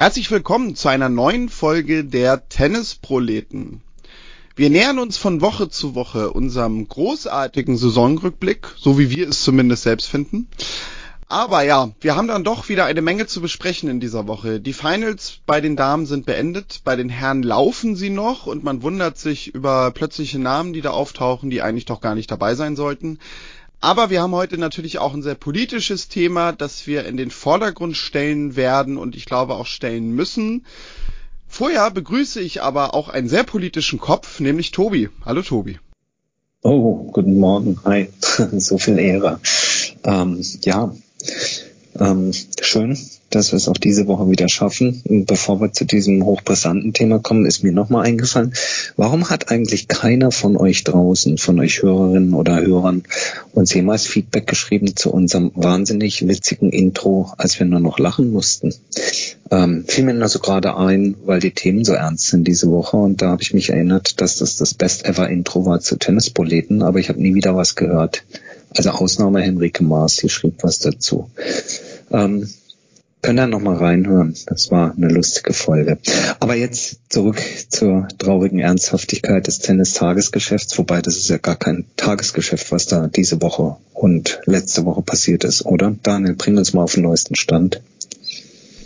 Herzlich 0.00 0.30
willkommen 0.30 0.76
zu 0.76 0.88
einer 0.88 1.10
neuen 1.10 1.50
Folge 1.50 2.06
der 2.06 2.48
Tennisproleten. 2.48 3.82
Wir 4.56 4.70
nähern 4.70 4.98
uns 4.98 5.18
von 5.18 5.42
Woche 5.42 5.68
zu 5.68 5.94
Woche 5.94 6.32
unserem 6.32 6.88
großartigen 6.88 7.76
Saisonrückblick, 7.76 8.68
so 8.78 8.98
wie 8.98 9.10
wir 9.10 9.28
es 9.28 9.42
zumindest 9.42 9.82
selbst 9.82 10.06
finden. 10.06 10.48
Aber 11.28 11.64
ja, 11.64 11.90
wir 12.00 12.16
haben 12.16 12.28
dann 12.28 12.44
doch 12.44 12.70
wieder 12.70 12.86
eine 12.86 13.02
Menge 13.02 13.26
zu 13.26 13.42
besprechen 13.42 13.90
in 13.90 14.00
dieser 14.00 14.26
Woche. 14.26 14.58
Die 14.58 14.72
Finals 14.72 15.40
bei 15.44 15.60
den 15.60 15.76
Damen 15.76 16.06
sind 16.06 16.24
beendet, 16.24 16.80
bei 16.82 16.96
den 16.96 17.10
Herren 17.10 17.42
laufen 17.42 17.94
sie 17.94 18.08
noch 18.08 18.46
und 18.46 18.64
man 18.64 18.82
wundert 18.82 19.18
sich 19.18 19.54
über 19.54 19.90
plötzliche 19.90 20.38
Namen, 20.38 20.72
die 20.72 20.80
da 20.80 20.92
auftauchen, 20.92 21.50
die 21.50 21.60
eigentlich 21.60 21.84
doch 21.84 22.00
gar 22.00 22.14
nicht 22.14 22.30
dabei 22.30 22.54
sein 22.54 22.74
sollten. 22.74 23.18
Aber 23.80 24.10
wir 24.10 24.20
haben 24.20 24.34
heute 24.34 24.58
natürlich 24.58 24.98
auch 24.98 25.14
ein 25.14 25.22
sehr 25.22 25.34
politisches 25.34 26.08
Thema, 26.08 26.52
das 26.52 26.86
wir 26.86 27.06
in 27.06 27.16
den 27.16 27.30
Vordergrund 27.30 27.96
stellen 27.96 28.54
werden 28.54 28.98
und 28.98 29.16
ich 29.16 29.24
glaube 29.24 29.54
auch 29.54 29.66
stellen 29.66 30.12
müssen. 30.14 30.66
Vorher 31.48 31.90
begrüße 31.90 32.40
ich 32.40 32.62
aber 32.62 32.94
auch 32.94 33.08
einen 33.08 33.28
sehr 33.28 33.42
politischen 33.42 33.98
Kopf, 33.98 34.38
nämlich 34.38 34.70
Tobi. 34.70 35.08
Hallo 35.24 35.42
Tobi. 35.42 35.78
Oh, 36.62 37.10
guten 37.10 37.38
Morgen. 37.38 37.80
Hi. 37.84 38.10
so 38.58 38.76
viel 38.76 38.98
Ehre. 38.98 39.40
Ähm, 40.04 40.44
ja, 40.62 40.92
ähm, 41.98 42.32
schön, 42.60 42.96
dass 43.30 43.52
wir 43.52 43.56
es 43.56 43.68
auch 43.68 43.76
diese 43.76 44.06
Woche 44.06 44.28
wieder 44.30 44.48
schaffen. 44.48 45.02
Und 45.04 45.26
bevor 45.26 45.60
wir 45.60 45.72
zu 45.72 45.84
diesem 45.84 46.24
hochbrisanten 46.24 46.92
Thema 46.92 47.18
kommen, 47.18 47.46
ist 47.46 47.62
mir 47.62 47.72
nochmal 47.72 48.06
eingefallen, 48.06 48.54
warum 48.96 49.30
hat 49.30 49.50
eigentlich 49.50 49.88
keiner 49.88 50.30
von 50.30 50.56
euch 50.56 50.84
draußen, 50.84 51.38
von 51.38 51.58
euch 51.60 51.82
Hörerinnen 51.82 52.34
oder 52.34 52.60
Hörern, 52.60 53.04
uns 53.52 53.72
jemals 53.74 54.06
Feedback 54.06 54.46
geschrieben 54.46 54.96
zu 54.96 55.12
unserem 55.12 55.52
wahnsinnig 55.54 56.26
witzigen 56.26 56.70
Intro, 56.70 57.32
als 57.38 57.58
wir 57.58 57.66
nur 57.66 57.80
noch 57.80 57.98
lachen 57.98 58.32
mussten? 58.32 58.74
Ähm, 59.50 59.84
fiel 59.86 60.04
mir 60.04 60.14
nur 60.14 60.28
so 60.28 60.38
gerade 60.38 60.76
ein, 60.76 61.16
weil 61.24 61.40
die 61.40 61.50
Themen 61.50 61.84
so 61.84 61.92
ernst 61.92 62.28
sind 62.28 62.46
diese 62.46 62.70
Woche 62.70 62.96
und 62.96 63.20
da 63.20 63.30
habe 63.30 63.42
ich 63.42 63.52
mich 63.52 63.70
erinnert, 63.70 64.20
dass 64.20 64.36
das 64.36 64.56
das 64.56 64.74
Best-Ever-Intro 64.74 65.66
war 65.66 65.80
zu 65.80 65.96
Tennisproleten, 65.96 66.82
aber 66.82 67.00
ich 67.00 67.08
habe 67.08 67.20
nie 67.20 67.34
wieder 67.34 67.56
was 67.56 67.74
gehört. 67.74 68.22
Also 68.76 68.90
Ausnahme 68.90 69.40
Henrike 69.40 69.82
Maas, 69.82 70.16
die 70.16 70.28
schrieb 70.28 70.62
was 70.62 70.78
dazu. 70.78 71.30
Ähm, 72.10 72.48
können 73.22 73.36
da 73.36 73.46
nochmal 73.46 73.76
reinhören. 73.76 74.34
Das 74.46 74.70
war 74.70 74.94
eine 74.96 75.08
lustige 75.08 75.52
Folge. 75.52 75.98
Aber 76.38 76.54
jetzt 76.54 77.00
zurück 77.10 77.38
zur 77.68 78.08
traurigen 78.16 78.60
Ernsthaftigkeit 78.60 79.46
des 79.46 79.58
Tennis-Tagesgeschäfts, 79.58 80.78
wobei 80.78 81.02
das 81.02 81.18
ist 81.18 81.28
ja 81.28 81.36
gar 81.36 81.56
kein 81.56 81.84
Tagesgeschäft, 81.96 82.72
was 82.72 82.86
da 82.86 83.08
diese 83.08 83.42
Woche 83.42 83.76
und 83.92 84.40
letzte 84.46 84.86
Woche 84.86 85.02
passiert 85.02 85.44
ist, 85.44 85.66
oder? 85.66 85.94
Daniel, 86.02 86.34
bring 86.34 86.56
uns 86.56 86.72
mal 86.72 86.82
auf 86.82 86.94
den 86.94 87.02
neuesten 87.02 87.34
Stand. 87.34 87.82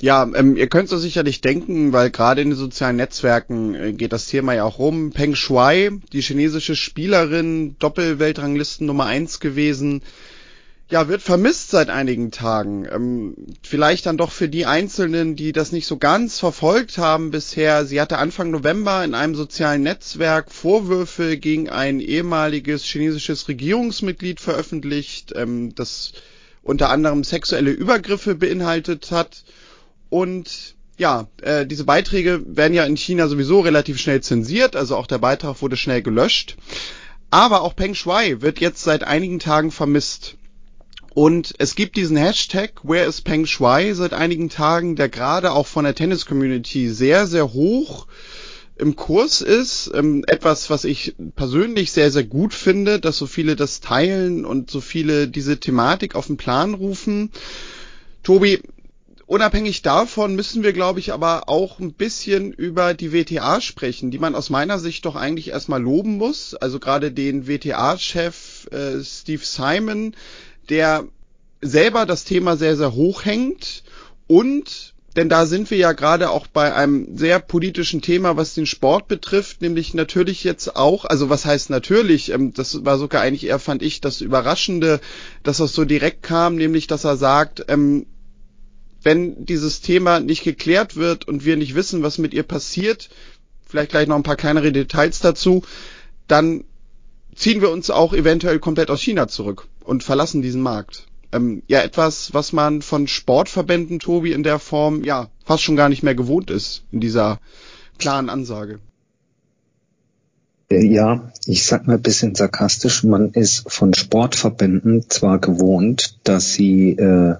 Ja, 0.00 0.30
ähm, 0.34 0.56
ihr 0.56 0.68
könnt 0.68 0.92
es 0.92 1.00
sicherlich 1.00 1.40
denken, 1.40 1.92
weil 1.92 2.10
gerade 2.10 2.42
in 2.42 2.50
den 2.50 2.58
sozialen 2.58 2.96
Netzwerken 2.96 3.74
äh, 3.74 3.92
geht 3.92 4.12
das 4.12 4.26
Thema 4.26 4.52
ja 4.52 4.64
auch 4.64 4.78
rum. 4.78 5.12
Peng 5.12 5.34
Shuai, 5.34 5.90
die 6.12 6.20
chinesische 6.20 6.76
Spielerin, 6.76 7.76
Doppelweltranglisten 7.78 8.86
Nummer 8.86 9.06
eins 9.06 9.40
gewesen, 9.40 10.02
ja, 10.90 11.08
wird 11.08 11.22
vermisst 11.22 11.70
seit 11.70 11.88
einigen 11.88 12.30
Tagen. 12.30 12.86
Ähm, 12.92 13.34
vielleicht 13.62 14.04
dann 14.06 14.18
doch 14.18 14.30
für 14.30 14.48
die 14.48 14.66
Einzelnen, 14.66 15.34
die 15.34 15.52
das 15.52 15.72
nicht 15.72 15.86
so 15.86 15.96
ganz 15.96 16.38
verfolgt 16.38 16.98
haben 16.98 17.30
bisher. 17.30 17.86
Sie 17.86 18.00
hatte 18.00 18.18
Anfang 18.18 18.50
November 18.50 19.02
in 19.02 19.14
einem 19.14 19.34
sozialen 19.34 19.82
Netzwerk 19.82 20.52
Vorwürfe 20.52 21.38
gegen 21.38 21.70
ein 21.70 22.00
ehemaliges 22.00 22.84
chinesisches 22.84 23.48
Regierungsmitglied 23.48 24.40
veröffentlicht, 24.40 25.32
ähm, 25.34 25.74
das 25.74 26.12
unter 26.62 26.90
anderem 26.90 27.24
sexuelle 27.24 27.70
Übergriffe 27.70 28.34
beinhaltet 28.34 29.10
hat. 29.10 29.44
Und 30.14 30.76
ja, 30.96 31.26
äh, 31.42 31.66
diese 31.66 31.82
Beiträge 31.82 32.40
werden 32.46 32.72
ja 32.72 32.84
in 32.84 32.96
China 32.96 33.26
sowieso 33.26 33.58
relativ 33.58 33.98
schnell 33.98 34.20
zensiert, 34.20 34.76
also 34.76 34.94
auch 34.94 35.08
der 35.08 35.18
Beitrag 35.18 35.60
wurde 35.60 35.76
schnell 35.76 36.02
gelöscht. 36.02 36.56
Aber 37.30 37.62
auch 37.62 37.74
Peng 37.74 37.96
Shuai 37.96 38.40
wird 38.40 38.60
jetzt 38.60 38.84
seit 38.84 39.02
einigen 39.02 39.40
Tagen 39.40 39.72
vermisst. 39.72 40.36
Und 41.14 41.54
es 41.58 41.74
gibt 41.74 41.96
diesen 41.96 42.16
Hashtag 42.16 42.74
Where 42.84 43.06
is 43.06 43.22
Peng 43.22 43.44
Shuai 43.44 43.92
seit 43.94 44.12
einigen 44.12 44.50
Tagen, 44.50 44.94
der 44.94 45.08
gerade 45.08 45.50
auch 45.50 45.66
von 45.66 45.82
der 45.82 45.96
Tennis-Community 45.96 46.90
sehr, 46.90 47.26
sehr 47.26 47.52
hoch 47.52 48.06
im 48.76 48.94
Kurs 48.94 49.40
ist. 49.40 49.90
Ähm, 49.94 50.22
etwas, 50.28 50.70
was 50.70 50.84
ich 50.84 51.16
persönlich 51.34 51.90
sehr, 51.90 52.12
sehr 52.12 52.22
gut 52.22 52.54
finde, 52.54 53.00
dass 53.00 53.18
so 53.18 53.26
viele 53.26 53.56
das 53.56 53.80
teilen 53.80 54.44
und 54.44 54.70
so 54.70 54.80
viele 54.80 55.26
diese 55.26 55.58
Thematik 55.58 56.14
auf 56.14 56.28
den 56.28 56.36
Plan 56.36 56.74
rufen. 56.74 57.32
Tobi, 58.22 58.60
unabhängig 59.26 59.82
davon 59.82 60.34
müssen 60.34 60.62
wir, 60.62 60.72
glaube 60.72 61.00
ich, 61.00 61.12
aber 61.12 61.48
auch 61.48 61.78
ein 61.78 61.92
bisschen 61.92 62.52
über 62.52 62.94
die 62.94 63.12
WTA 63.12 63.60
sprechen, 63.60 64.10
die 64.10 64.18
man 64.18 64.34
aus 64.34 64.50
meiner 64.50 64.78
Sicht 64.78 65.04
doch 65.04 65.16
eigentlich 65.16 65.48
erstmal 65.48 65.82
loben 65.82 66.16
muss. 66.16 66.54
Also 66.54 66.78
gerade 66.78 67.12
den 67.12 67.46
WTA-Chef 67.46 68.66
äh, 68.70 69.02
Steve 69.02 69.44
Simon, 69.44 70.14
der 70.68 71.04
selber 71.60 72.06
das 72.06 72.24
Thema 72.24 72.56
sehr, 72.56 72.76
sehr 72.76 72.94
hoch 72.94 73.24
hängt 73.24 73.84
und 74.26 74.94
denn 75.16 75.28
da 75.28 75.46
sind 75.46 75.70
wir 75.70 75.78
ja 75.78 75.92
gerade 75.92 76.30
auch 76.30 76.48
bei 76.48 76.74
einem 76.74 77.16
sehr 77.16 77.38
politischen 77.38 78.02
Thema, 78.02 78.36
was 78.36 78.54
den 78.54 78.66
Sport 78.66 79.06
betrifft, 79.06 79.62
nämlich 79.62 79.94
natürlich 79.94 80.42
jetzt 80.42 80.74
auch, 80.74 81.04
also 81.04 81.30
was 81.30 81.44
heißt 81.44 81.70
natürlich, 81.70 82.32
ähm, 82.32 82.52
das 82.52 82.84
war 82.84 82.98
sogar 82.98 83.22
eigentlich 83.22 83.46
eher, 83.46 83.60
fand 83.60 83.82
ich, 83.82 84.00
das 84.00 84.20
Überraschende, 84.20 85.00
dass 85.44 85.58
das 85.58 85.72
so 85.72 85.84
direkt 85.84 86.24
kam, 86.24 86.56
nämlich 86.56 86.88
dass 86.88 87.04
er 87.04 87.16
sagt, 87.16 87.64
ähm, 87.68 88.06
wenn 89.04 89.44
dieses 89.44 89.80
Thema 89.80 90.20
nicht 90.20 90.42
geklärt 90.42 90.96
wird 90.96 91.28
und 91.28 91.44
wir 91.44 91.56
nicht 91.56 91.74
wissen, 91.74 92.02
was 92.02 92.18
mit 92.18 92.34
ihr 92.34 92.42
passiert, 92.42 93.10
vielleicht 93.66 93.90
gleich 93.90 94.08
noch 94.08 94.16
ein 94.16 94.22
paar 94.22 94.36
kleinere 94.36 94.72
Details 94.72 95.20
dazu, 95.20 95.62
dann 96.26 96.64
ziehen 97.34 97.60
wir 97.60 97.70
uns 97.70 97.90
auch 97.90 98.12
eventuell 98.12 98.58
komplett 98.58 98.90
aus 98.90 99.00
China 99.00 99.28
zurück 99.28 99.66
und 99.84 100.02
verlassen 100.02 100.42
diesen 100.42 100.62
Markt. 100.62 101.06
Ähm, 101.32 101.62
ja, 101.66 101.80
etwas, 101.80 102.32
was 102.32 102.52
man 102.52 102.80
von 102.80 103.08
Sportverbänden, 103.08 103.98
Tobi, 103.98 104.32
in 104.32 104.42
der 104.42 104.58
Form, 104.58 105.04
ja, 105.04 105.28
fast 105.44 105.62
schon 105.62 105.76
gar 105.76 105.88
nicht 105.88 106.02
mehr 106.02 106.14
gewohnt 106.14 106.50
ist, 106.50 106.84
in 106.92 107.00
dieser 107.00 107.40
klaren 107.98 108.30
Ansage. 108.30 108.78
Äh, 110.70 110.86
ja, 110.86 111.32
ich 111.46 111.66
sag 111.66 111.86
mal 111.86 111.94
ein 111.94 112.02
bisschen 112.02 112.34
sarkastisch, 112.34 113.04
man 113.04 113.32
ist 113.32 113.70
von 113.70 113.94
Sportverbänden 113.94 115.10
zwar 115.10 115.38
gewohnt, 115.38 116.18
dass 116.24 116.54
sie 116.54 116.90
äh, 116.90 117.34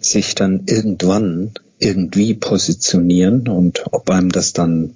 sich 0.00 0.34
dann 0.34 0.62
irgendwann 0.66 1.52
irgendwie 1.80 2.34
positionieren 2.34 3.48
und 3.48 3.84
ob 3.90 4.10
einem 4.10 4.30
das 4.30 4.52
dann 4.52 4.94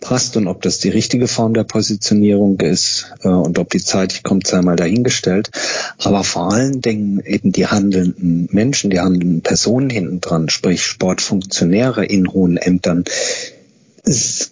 passt 0.00 0.36
und 0.36 0.48
ob 0.48 0.62
das 0.62 0.78
die 0.78 0.88
richtige 0.88 1.28
Form 1.28 1.54
der 1.54 1.62
Positionierung 1.62 2.58
ist 2.60 3.12
äh, 3.22 3.28
und 3.28 3.58
ob 3.58 3.70
die 3.70 3.82
Zeit 3.82 4.24
kommt, 4.24 4.46
sei 4.46 4.60
mal 4.60 4.74
dahingestellt. 4.74 5.50
Aber 5.98 6.24
vor 6.24 6.52
allen 6.52 6.80
Dingen 6.80 7.22
eben 7.24 7.52
die 7.52 7.68
handelnden 7.68 8.48
Menschen, 8.50 8.90
die 8.90 8.98
handelnden 8.98 9.42
Personen 9.42 9.90
hinten 9.90 10.20
dran, 10.20 10.48
sprich 10.48 10.82
Sportfunktionäre 10.82 12.04
in 12.04 12.32
hohen 12.32 12.56
Ämtern, 12.56 13.04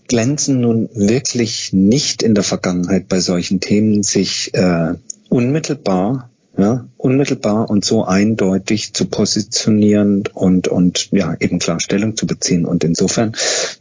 glänzen 0.09 0.61
nun 0.61 0.89
wirklich 0.95 1.73
nicht 1.73 2.23
in 2.23 2.35
der 2.35 2.45
Vergangenheit 2.45 3.09
bei 3.09 3.21
solchen 3.21 3.61
Themen, 3.61 4.03
sich 4.03 4.55
äh, 4.55 4.95
unmittelbar 5.29 6.31
ja, 6.59 6.87
unmittelbar 6.97 7.69
und 7.69 7.85
so 7.85 8.05
eindeutig 8.05 8.95
zu 8.95 9.07
positionieren 9.07 10.25
und, 10.33 10.69
und 10.69 11.09
ja, 11.13 11.35
eben 11.39 11.59
klar 11.59 11.81
Stellung 11.81 12.17
zu 12.17 12.27
beziehen. 12.27 12.65
Und 12.65 12.83
insofern 12.83 13.33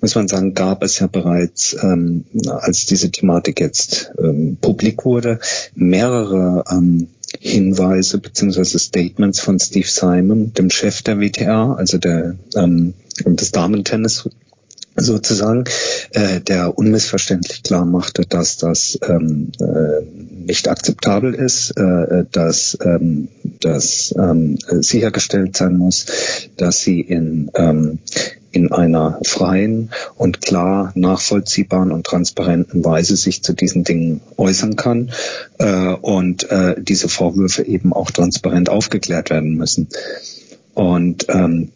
muss 0.01 0.15
man 0.15 0.27
sagen, 0.27 0.53
gab 0.53 0.83
es 0.83 0.99
ja 0.99 1.07
bereits, 1.07 1.75
ähm, 1.81 2.25
als 2.47 2.85
diese 2.85 3.11
Thematik 3.11 3.59
jetzt 3.61 4.11
ähm, 4.19 4.57
publik 4.59 5.05
wurde, 5.05 5.39
mehrere 5.73 6.65
ähm, 6.69 7.07
Hinweise 7.39 8.17
beziehungsweise 8.17 8.79
Statements 8.79 9.39
von 9.39 9.59
Steve 9.59 9.87
Simon, 9.87 10.53
dem 10.53 10.69
Chef 10.69 11.01
der 11.01 11.19
WTA, 11.19 11.73
also 11.73 11.97
der 11.97 12.35
ähm, 12.55 12.93
des 13.25 13.51
Damentennis 13.51 14.29
sozusagen, 14.95 15.65
äh, 16.11 16.39
der 16.41 16.77
unmissverständlich 16.77 17.63
klar 17.63 17.85
machte, 17.85 18.25
dass 18.25 18.57
das 18.57 18.97
ähm, 19.07 19.51
äh, 19.59 20.34
nicht 20.45 20.67
akzeptabel 20.67 21.33
ist, 21.33 21.71
äh, 21.71 22.25
dass 22.31 22.77
ähm, 22.81 23.29
dass 23.61 24.13
ähm, 24.17 24.57
sichergestellt 24.67 25.57
sein 25.57 25.77
muss, 25.77 26.05
dass 26.57 26.81
sie 26.81 27.01
in 27.01 27.51
ähm, 27.55 27.99
in 28.55 28.71
einer 28.71 29.19
freien 29.25 29.91
und 30.15 30.41
klar 30.41 30.93
nachvollziehbaren 30.95 31.91
und 31.91 32.05
transparenten 32.05 32.85
Weise 32.85 33.17
sich 33.17 33.43
zu 33.43 33.53
diesen 33.53 33.83
Dingen 33.83 34.21
äußern 34.37 34.77
kann 34.77 35.11
äh, 35.59 35.93
und 35.93 36.49
äh, 36.49 36.75
diese 36.81 37.09
Vorwürfe 37.09 37.63
eben 37.63 37.91
auch 37.91 38.11
transparent 38.11 38.69
aufgeklärt 38.69 39.29
werden 39.29 39.55
müssen. 39.55 39.89
Und 40.75 41.25
ähm, 41.29 41.71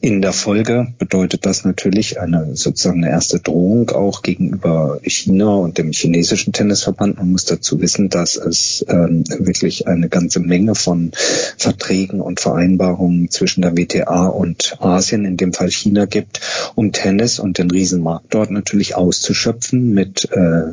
in 0.00 0.22
der 0.22 0.32
Folge 0.32 0.88
bedeutet 0.98 1.46
das 1.46 1.64
natürlich 1.64 2.20
eine 2.20 2.56
sozusagen 2.56 3.04
eine 3.04 3.12
erste 3.12 3.38
Drohung 3.38 3.90
auch 3.90 4.22
gegenüber 4.22 4.98
China 5.04 5.54
und 5.54 5.78
dem 5.78 5.92
chinesischen 5.92 6.52
Tennisverband. 6.52 7.18
Man 7.18 7.30
muss 7.30 7.44
dazu 7.44 7.80
wissen, 7.80 8.08
dass 8.08 8.36
es 8.36 8.84
ähm, 8.88 9.24
wirklich 9.28 9.86
eine 9.86 10.08
ganze 10.08 10.40
Menge 10.40 10.74
von 10.74 11.12
Verträgen 11.56 12.20
und 12.20 12.40
Vereinbarungen 12.40 13.30
zwischen 13.30 13.62
der 13.62 13.76
WTA 13.76 14.26
und 14.26 14.76
Asien, 14.80 15.24
in 15.24 15.36
dem 15.36 15.52
Fall 15.52 15.70
China 15.70 16.06
gibt, 16.06 16.40
um 16.74 16.90
Tennis 16.92 17.38
und 17.38 17.58
den 17.58 17.70
Riesenmarkt 17.70 18.34
dort 18.34 18.50
natürlich 18.50 18.96
auszuschöpfen 18.96 19.94
mit 19.94 20.28
äh, 20.32 20.72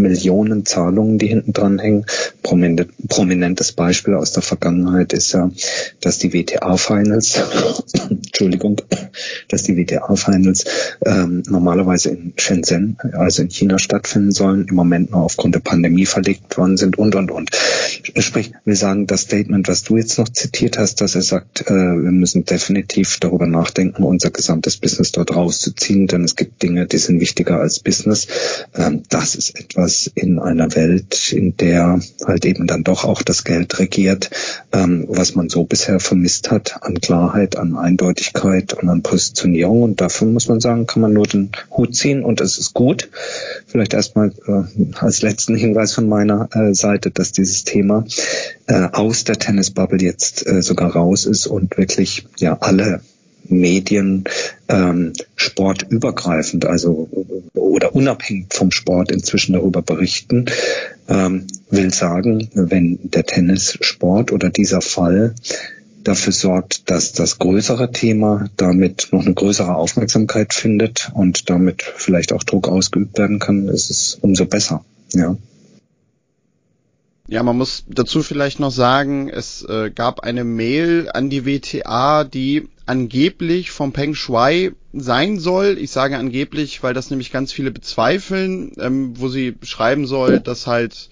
Millionen 0.00 0.66
Zahlungen, 0.66 1.18
die 1.18 1.28
hinten 1.28 1.52
dran 1.52 1.78
hängen. 1.78 2.06
prominentes 2.42 3.72
Beispiel 3.72 4.14
aus 4.14 4.32
der 4.32 4.42
Vergangenheit 4.42 5.12
ist 5.12 5.32
ja, 5.32 5.50
dass 6.00 6.18
die 6.18 6.32
WTA-Finals, 6.32 7.42
Entschuldigung, 8.10 8.80
dass 9.48 9.62
die 9.62 9.76
WTA-Finals 9.76 10.64
ähm, 11.04 11.42
normalerweise 11.48 12.10
in 12.10 12.32
Shenzhen, 12.36 12.96
also 13.12 13.42
in 13.42 13.50
China 13.50 13.78
stattfinden 13.78 14.32
sollen, 14.32 14.66
im 14.68 14.74
Moment 14.74 15.10
nur 15.10 15.22
aufgrund 15.22 15.54
der 15.54 15.60
Pandemie 15.60 16.06
verlegt 16.06 16.56
worden 16.56 16.76
sind 16.76 16.98
und, 16.98 17.14
und, 17.14 17.30
und. 17.30 17.50
Sprich, 18.18 18.52
wir 18.64 18.76
sagen, 18.76 19.06
das 19.06 19.22
Statement, 19.22 19.68
was 19.68 19.82
du 19.82 19.96
jetzt 19.96 20.18
noch 20.18 20.28
zitiert 20.28 20.78
hast, 20.78 21.00
dass 21.00 21.14
er 21.14 21.22
sagt, 21.22 21.62
äh, 21.62 21.74
wir 21.74 22.12
müssen 22.12 22.44
definitiv 22.44 23.18
darüber 23.20 23.46
nachdenken, 23.46 24.02
unser 24.02 24.30
gesamtes 24.30 24.76
Business 24.76 25.12
dort 25.12 25.34
rauszuziehen, 25.34 26.06
denn 26.06 26.24
es 26.24 26.36
gibt 26.36 26.62
Dinge, 26.62 26.86
die 26.86 26.98
sind 26.98 27.20
wichtiger 27.20 27.60
als 27.60 27.80
Business. 27.80 28.28
Ähm, 28.74 29.02
das 29.08 29.34
ist 29.34 29.58
etwas, 29.58 29.90
was 29.90 30.06
in 30.14 30.38
einer 30.38 30.74
Welt, 30.76 31.32
in 31.32 31.56
der 31.56 32.00
halt 32.24 32.44
eben 32.44 32.66
dann 32.66 32.84
doch 32.84 33.04
auch 33.04 33.22
das 33.22 33.44
Geld 33.44 33.78
regiert, 33.78 34.30
ähm, 34.72 35.06
was 35.08 35.34
man 35.34 35.48
so 35.48 35.64
bisher 35.64 36.00
vermisst 36.00 36.50
hat 36.50 36.82
an 36.82 37.00
Klarheit, 37.00 37.56
an 37.56 37.76
Eindeutigkeit 37.76 38.74
und 38.74 38.88
an 38.88 39.02
Positionierung. 39.02 39.82
Und 39.82 40.00
dafür 40.00 40.28
muss 40.28 40.48
man 40.48 40.60
sagen, 40.60 40.86
kann 40.86 41.02
man 41.02 41.12
nur 41.12 41.26
den 41.26 41.50
Hut 41.70 41.96
ziehen 41.96 42.24
und 42.24 42.40
es 42.40 42.58
ist 42.58 42.74
gut. 42.74 43.08
Vielleicht 43.66 43.94
erstmal 43.94 44.32
äh, 44.46 44.94
als 44.98 45.22
letzten 45.22 45.56
Hinweis 45.56 45.94
von 45.94 46.08
meiner 46.08 46.48
äh, 46.52 46.74
Seite, 46.74 47.10
dass 47.10 47.32
dieses 47.32 47.64
Thema 47.64 47.89
äh, 48.66 48.88
aus 48.92 49.24
der 49.24 49.38
Tennisbubble 49.38 50.02
jetzt 50.02 50.46
äh, 50.46 50.62
sogar 50.62 50.92
raus 50.92 51.26
ist 51.26 51.46
und 51.46 51.76
wirklich 51.76 52.26
ja 52.38 52.58
alle 52.60 53.00
Medien 53.48 54.24
ähm, 54.68 55.12
sportübergreifend, 55.36 56.66
also 56.66 57.08
oder 57.54 57.94
unabhängig 57.94 58.46
vom 58.50 58.70
Sport 58.70 59.10
inzwischen 59.10 59.54
darüber 59.54 59.82
berichten, 59.82 60.46
ähm, 61.08 61.46
will 61.70 61.92
sagen, 61.92 62.48
wenn 62.54 62.98
der 63.02 63.24
Tennissport 63.24 64.32
oder 64.32 64.50
dieser 64.50 64.80
Fall 64.80 65.34
dafür 66.04 66.32
sorgt, 66.32 66.90
dass 66.90 67.12
das 67.12 67.38
größere 67.38 67.92
Thema 67.92 68.48
damit 68.56 69.08
noch 69.12 69.24
eine 69.24 69.34
größere 69.34 69.74
Aufmerksamkeit 69.74 70.54
findet 70.54 71.10
und 71.14 71.50
damit 71.50 71.82
vielleicht 71.82 72.32
auch 72.32 72.42
Druck 72.42 72.68
ausgeübt 72.68 73.18
werden 73.18 73.38
kann, 73.38 73.68
ist 73.68 73.90
es 73.90 74.18
umso 74.20 74.46
besser. 74.46 74.84
Ja. 75.12 75.36
Ja, 77.30 77.44
man 77.44 77.56
muss 77.56 77.84
dazu 77.86 78.24
vielleicht 78.24 78.58
noch 78.58 78.72
sagen, 78.72 79.28
es 79.28 79.62
äh, 79.62 79.92
gab 79.94 80.18
eine 80.18 80.42
Mail 80.42 81.08
an 81.14 81.30
die 81.30 81.46
WTA, 81.46 82.24
die 82.24 82.68
angeblich 82.86 83.70
vom 83.70 83.92
Peng 83.92 84.16
Shui 84.16 84.72
sein 84.92 85.38
soll. 85.38 85.78
Ich 85.78 85.92
sage 85.92 86.18
angeblich, 86.18 86.82
weil 86.82 86.92
das 86.92 87.10
nämlich 87.10 87.30
ganz 87.30 87.52
viele 87.52 87.70
bezweifeln, 87.70 88.72
ähm, 88.80 89.12
wo 89.14 89.28
sie 89.28 89.54
schreiben 89.62 90.08
soll, 90.08 90.40
dass 90.40 90.66
halt 90.66 91.08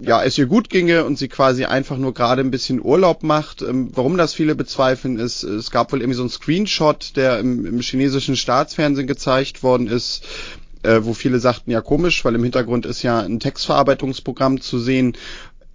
ja, 0.00 0.24
es 0.24 0.38
ihr 0.38 0.46
gut 0.46 0.70
ginge 0.70 1.04
und 1.04 1.18
sie 1.18 1.28
quasi 1.28 1.66
einfach 1.66 1.98
nur 1.98 2.14
gerade 2.14 2.40
ein 2.40 2.50
bisschen 2.50 2.82
Urlaub 2.82 3.22
macht. 3.22 3.60
Ähm, 3.60 3.90
warum 3.92 4.16
das 4.16 4.32
viele 4.32 4.54
bezweifeln 4.54 5.18
ist, 5.18 5.42
es 5.42 5.70
gab 5.70 5.92
wohl 5.92 6.00
irgendwie 6.00 6.16
so 6.16 6.22
einen 6.22 6.30
Screenshot, 6.30 7.14
der 7.14 7.40
im, 7.40 7.66
im 7.66 7.80
chinesischen 7.80 8.36
Staatsfernsehen 8.36 9.06
gezeigt 9.06 9.62
worden 9.62 9.86
ist, 9.86 10.24
äh, 10.82 11.00
wo 11.02 11.14
viele 11.14 11.38
sagten, 11.38 11.70
ja 11.70 11.80
komisch, 11.80 12.24
weil 12.24 12.34
im 12.34 12.42
Hintergrund 12.42 12.86
ist 12.86 13.02
ja 13.02 13.20
ein 13.20 13.40
Textverarbeitungsprogramm 13.40 14.60
zu 14.60 14.78
sehen. 14.78 15.16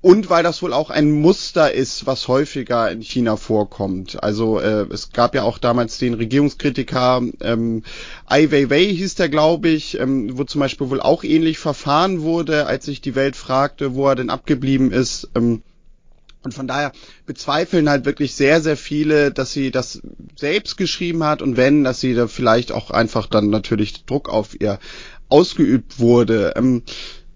Und 0.02 0.32
weil 0.32 0.42
das 0.42 0.64
wohl 0.64 0.74
auch 0.74 0.90
ein 0.90 1.12
Muster 1.12 1.72
ist, 1.72 2.08
was 2.08 2.28
häufiger 2.28 2.90
in 2.90 3.02
China 3.02 3.38
vorkommt. 3.38 4.24
Also 4.24 4.60
äh, 4.60 4.88
es 4.92 5.12
gab 5.12 5.36
ja 5.36 5.44
auch 5.44 5.60
damals 5.60 6.00
den 6.00 6.16
Regierungskritiker 6.16 7.22
ähm, 7.40 7.84
Ai 8.26 8.52
Weiwei 8.52 8.86
hieß 8.86 9.14
der, 9.14 9.30
glaube 9.30 9.70
ich, 9.70 10.00
ähm, 10.00 10.40
wo 10.40 10.44
zum 10.44 10.60
Beispiel 10.60 10.90
wohl 10.90 11.02
auch 11.02 11.24
ähnlich 11.24 11.60
verfahren 11.60 12.22
wurde, 12.22 12.66
als 12.66 12.86
sich 12.86 13.02
die 13.02 13.14
Welt 13.14 13.36
fragte, 13.36 13.94
wo 13.94 14.08
er 14.08 14.16
denn 14.16 14.32
abgeblieben 14.32 14.92
ist. 14.92 15.30
Ähm, 15.36 15.62
und 16.44 16.54
von 16.54 16.68
daher 16.68 16.92
bezweifeln 17.26 17.90
halt 17.90 18.06
wirklich 18.06 18.34
sehr, 18.34 18.62
sehr 18.62 18.78
viele, 18.78 19.32
dass 19.32 19.54
sie 19.54 19.72
das 19.72 20.02
selbst 20.36 20.78
geschrieben 20.78 21.24
hat 21.24 21.42
und 21.42 21.58
wenn, 21.58 21.84
dass 21.84 22.00
sie 22.00 22.14
da 22.14 22.28
vielleicht 22.28 22.72
auch 22.72 22.92
einfach 22.92 23.28
dann 23.28 23.50
natürlich 23.50 24.06
Druck 24.06 24.30
auf 24.30 24.60
ihr 24.60 24.80
ausgeübt 25.30 26.00
wurde. 26.00 26.54
Ähm, 26.56 26.84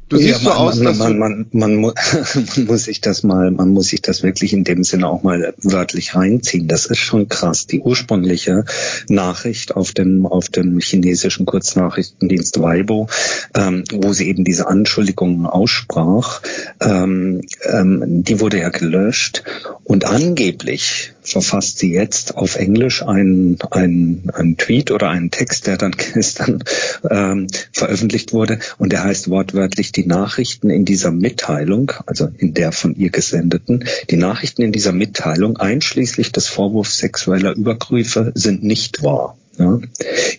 Du 0.07 0.18
siehst 0.18 0.44
ja, 0.44 0.52
so 0.52 0.52
aus, 0.52 0.75
man, 0.75 0.86
dass 0.86 0.98
man, 1.00 1.18
man, 1.18 1.46
man, 1.52 1.75
man, 1.75 1.94
man 2.56 2.66
muss 2.66 2.84
sich 2.84 3.02
das 3.02 3.24
mal, 3.24 3.50
man 3.50 3.69
muss 3.69 3.88
sich 3.88 4.04
das 4.04 4.22
wirklich 4.22 4.54
in 4.54 4.63
dem 4.63 4.84
Sinne 4.84 5.07
auch 5.07 5.24
mal 5.24 5.56
wörtlich 5.57 6.13
reinziehen. 6.13 6.68
Das 6.68 6.86
ist 6.86 7.00
schon 7.00 7.28
krass. 7.28 7.66
Die 7.66 7.80
ursprüngliche 7.80 8.66
Nachricht 9.10 9.75
auf 9.75 9.94
dem 9.94 10.28
auf 10.28 10.50
dem 10.50 10.80
chinesischen 10.80 11.48
Kurznachrichtendienst 11.48 12.62
Weibo, 12.62 13.07
ähm, 13.56 13.84
wo 13.92 14.13
sie 14.13 14.28
eben 14.28 14.44
diese 14.44 14.68
Anschuldigungen 14.68 15.48
aussprach, 15.48 16.42
ähm, 16.81 17.42
ähm, 17.63 18.24
die 18.24 18.40
wurde 18.40 18.60
ja 18.60 18.69
gelöscht 18.69 19.44
und 19.84 20.06
angeblich 20.06 21.15
verfasst 21.25 21.80
sie 21.80 21.92
jetzt 21.92 22.38
auf 22.38 22.56
Englisch 22.56 23.04
einen, 23.04 23.57
einen, 23.72 24.30
einen 24.33 24.57
Tweet 24.57 24.92
oder 24.92 25.10
einen 25.10 25.31
Text, 25.31 25.68
der 25.68 25.77
dann 25.77 25.92
gestern 26.13 26.63
ähm, 27.10 27.48
veröffentlicht 27.72 28.33
wurde 28.33 28.60
und 28.77 28.92
der 28.92 29.04
heißt 29.04 29.30
wortwörtlich 29.30 29.92
die 29.92 30.06
Nachrichten 30.06 30.69
in 30.69 30.86
dieser 30.86 31.12
Mitteilung, 31.12 31.92
also 32.06 32.30
in 32.38 32.54
der 32.54 32.72
von 32.72 32.95
ihr 32.95 33.10
gesendeten, 33.10 33.86
die 34.10 34.18
Nachrichten 34.18 34.62
in 34.62 34.72
dieser 34.72 34.92
Mitteilung 34.92 35.57
einschließlich 35.57 36.31
des 36.31 36.48
Vorwurfs 36.48 36.98
sexueller 36.98 37.56
Übergriffe 37.56 38.31
sind 38.36 38.63
nicht 38.63 39.04
wahr. 39.04 39.38
Ja. 39.57 39.80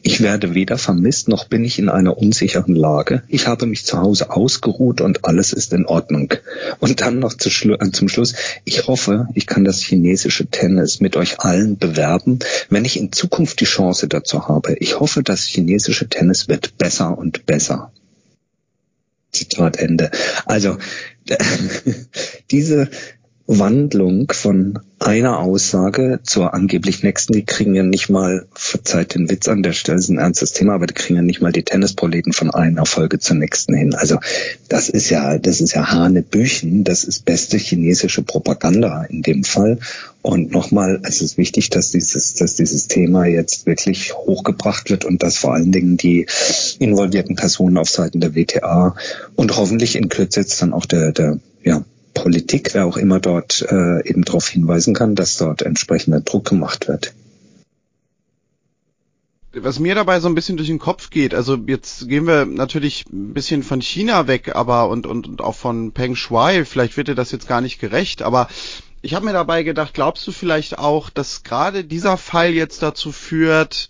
Ich 0.03 0.21
werde 0.21 0.55
weder 0.55 0.79
vermisst, 0.79 1.29
noch 1.29 1.47
bin 1.47 1.65
ich 1.65 1.79
in 1.79 1.89
einer 1.89 2.19
unsicheren 2.19 2.75
Lage. 2.75 3.23
Ich 3.29 3.47
habe 3.47 3.67
mich 3.67 3.85
zu 3.85 3.99
Hause 3.99 4.31
ausgeruht 4.31 5.01
und 5.01 5.25
alles 5.25 5.53
ist 5.53 5.73
in 5.73 5.87
Ordnung. 5.87 6.35
Und 6.81 7.01
dann 7.01 7.19
noch 7.19 7.35
zu 7.35 7.51
Schlu 7.51 7.75
äh, 7.75 7.91
zum 7.93 8.09
Schluss, 8.09 8.35
ich 8.65 8.87
hoffe, 8.87 9.29
ich 9.35 9.47
kann 9.47 9.65
das 9.65 9.81
chinesische 9.81 10.47
Tennis 10.47 11.01
mit 11.01 11.17
euch 11.17 11.41
allen 11.41 11.79
bewerben, 11.79 12.41
wenn 12.69 12.85
ich 12.85 12.99
in 12.99 13.13
Zukunft 13.13 13.61
die 13.61 13.65
Chance 13.65 14.09
dazu 14.09 14.49
habe. 14.49 14.75
Ich 14.81 15.01
hoffe, 15.01 15.23
das 15.23 15.45
chinesische 15.45 16.09
Tennis 16.09 16.49
wird 16.49 16.77
besser 16.79 17.17
und 17.17 17.47
besser. 17.47 17.93
Zitat 19.33 19.77
Ende. 19.77 20.11
Also 20.47 20.79
diese 22.51 22.89
Wandlung 23.49 24.33
von 24.33 24.81
einer 24.99 25.39
Aussage 25.39 26.21
zur 26.25 26.53
angeblich 26.53 27.03
nächsten, 27.03 27.33
die 27.33 27.45
kriegen 27.45 27.75
ja 27.75 27.85
nicht 27.85 28.09
mal, 28.09 28.47
verzeiht 28.55 29.15
den 29.15 29.31
Witz 29.31 29.47
an 29.47 29.63
der 29.63 29.73
Stelle, 29.73 29.99
ist 29.99 30.09
ein 30.09 30.19
ernstes 30.19 30.53
Thema, 30.53 30.75
aber 30.75 30.87
die 30.87 30.95
kriegen 30.95 31.17
ja 31.17 31.23
nicht 31.23 31.43
mal 31.43 31.53
die 31.53 31.63
Tennisproleten 31.63 32.33
von 32.33 32.51
einer 32.51 32.87
Folge 32.87 33.19
zur 33.21 33.37
nächsten 33.37 33.75
hin. 33.75 33.95
Also 33.95 34.19
das 34.69 34.89
ist 34.89 35.11
ja, 35.11 35.39
das 35.39 35.61
ist 35.61 35.75
ja 35.75 35.93
Hanebüchen, 35.93 36.83
das 36.83 37.05
ist 37.05 37.25
beste 37.25 37.57
chinesische 37.57 38.23
Propaganda 38.23 39.05
in 39.05 39.23
dem 39.23 39.45
Fall. 39.45 39.79
Und 40.23 40.51
nochmal, 40.51 41.01
es 41.05 41.21
ist 41.21 41.39
wichtig, 41.39 41.71
dass 41.71 41.93
dieses, 41.93 42.35
dass 42.35 42.57
dieses 42.57 42.89
Thema 42.89 43.27
jetzt 43.27 43.67
wirklich 43.67 44.15
hochgebracht 44.15 44.91
wird 44.91 45.05
und 45.05 45.23
dass 45.23 45.37
vor 45.37 45.55
allen 45.55 45.71
Dingen 45.71 45.97
die 45.97 46.27
involvierten 46.81 47.37
Personen 47.37 47.79
auf 47.79 47.89
Seiten 47.89 48.19
der 48.21 48.35
WTA 48.35 48.97
und 49.37 49.57
hoffentlich 49.57 49.95
in 49.95 50.09
Kürze 50.09 50.41
jetzt 50.41 50.61
dann 50.61 50.73
auch 50.73 50.87
der, 50.87 51.13
der, 51.13 51.39
ja, 51.63 51.85
Politik, 52.27 52.75
wer 52.75 52.87
auch 52.87 52.97
immer 52.97 53.21
dort 53.21 53.65
äh, 53.71 54.05
eben 54.05 54.25
darauf 54.25 54.49
hinweisen 54.49 54.95
kann, 54.95 55.15
dass 55.15 55.37
dort 55.37 55.63
entsprechender 55.63 56.21
Druck 56.21 56.47
gemacht 56.49 56.89
wird. 56.89 57.15
Was 59.53 59.79
mir 59.79 59.95
dabei 59.95 60.19
so 60.19 60.27
ein 60.27 60.35
bisschen 60.35 60.57
durch 60.57 60.69
den 60.69 60.81
Kopf 60.81 61.11
geht, 61.11 61.37
also 61.37 61.55
jetzt 61.55 62.09
gehen 62.09 62.27
wir 62.27 62.45
natürlich 62.45 63.05
ein 63.13 63.33
bisschen 63.33 63.63
von 63.63 63.81
China 63.81 64.27
weg, 64.27 64.57
aber 64.57 64.89
und, 64.89 65.07
und, 65.07 65.29
und 65.29 65.41
auch 65.41 65.55
von 65.55 65.93
Peng 65.93 66.17
Shuai, 66.17 66.65
vielleicht 66.65 66.97
wird 66.97 67.07
dir 67.07 67.15
das 67.15 67.31
jetzt 67.31 67.47
gar 67.47 67.61
nicht 67.61 67.79
gerecht, 67.79 68.23
aber 68.23 68.49
ich 69.03 69.15
habe 69.15 69.25
mir 69.25 69.33
dabei 69.33 69.63
gedacht, 69.63 69.95
glaubst 69.95 70.27
du 70.27 70.33
vielleicht 70.33 70.81
auch, 70.81 71.11
dass 71.11 71.45
gerade 71.45 71.85
dieser 71.85 72.17
Fall 72.17 72.51
jetzt 72.51 72.83
dazu 72.83 73.13
führt, 73.13 73.89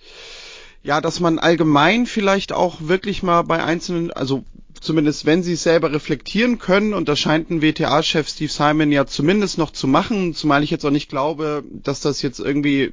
ja, 0.83 1.00
dass 1.00 1.21
man 1.21 1.38
allgemein 1.38 2.05
vielleicht 2.05 2.52
auch 2.52 2.76
wirklich 2.81 3.23
mal 3.23 3.45
bei 3.45 3.64
einzelnen, 3.64 4.11
also 4.11 4.45
zumindest 4.80 5.26
wenn 5.26 5.42
sie 5.42 5.54
es 5.54 5.62
selber 5.62 5.92
reflektieren 5.92 6.59
können, 6.59 6.95
und 6.95 7.09
das 7.09 7.18
scheint 7.18 7.50
ein 7.50 7.62
WTA-Chef 7.62 8.28
Steve 8.28 8.50
Simon 8.50 8.92
ja 8.92 9.06
zumindest 9.06 9.59
noch 9.59 9.71
zu 9.71 9.87
machen, 9.87 10.35
zumal 10.35 10.62
ich 10.62 10.71
jetzt 10.71 10.85
auch 10.85 10.90
nicht 10.90 11.09
glaube, 11.09 11.64
dass 11.71 12.00
das 12.00 12.23
jetzt 12.23 12.40
irgendwie, 12.40 12.92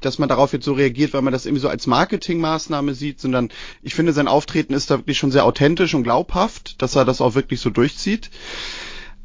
dass 0.00 0.18
man 0.18 0.28
darauf 0.28 0.52
jetzt 0.52 0.64
so 0.64 0.72
reagiert, 0.72 1.12
weil 1.12 1.22
man 1.22 1.32
das 1.32 1.46
irgendwie 1.46 1.62
so 1.62 1.68
als 1.68 1.86
Marketingmaßnahme 1.86 2.94
sieht, 2.94 3.20
sondern 3.20 3.50
ich 3.82 3.94
finde, 3.94 4.12
sein 4.12 4.28
Auftreten 4.28 4.74
ist 4.74 4.90
da 4.90 4.98
wirklich 4.98 5.18
schon 5.18 5.32
sehr 5.32 5.44
authentisch 5.44 5.94
und 5.94 6.02
glaubhaft, 6.02 6.80
dass 6.82 6.96
er 6.96 7.04
das 7.04 7.20
auch 7.20 7.34
wirklich 7.34 7.60
so 7.60 7.70
durchzieht. 7.70 8.30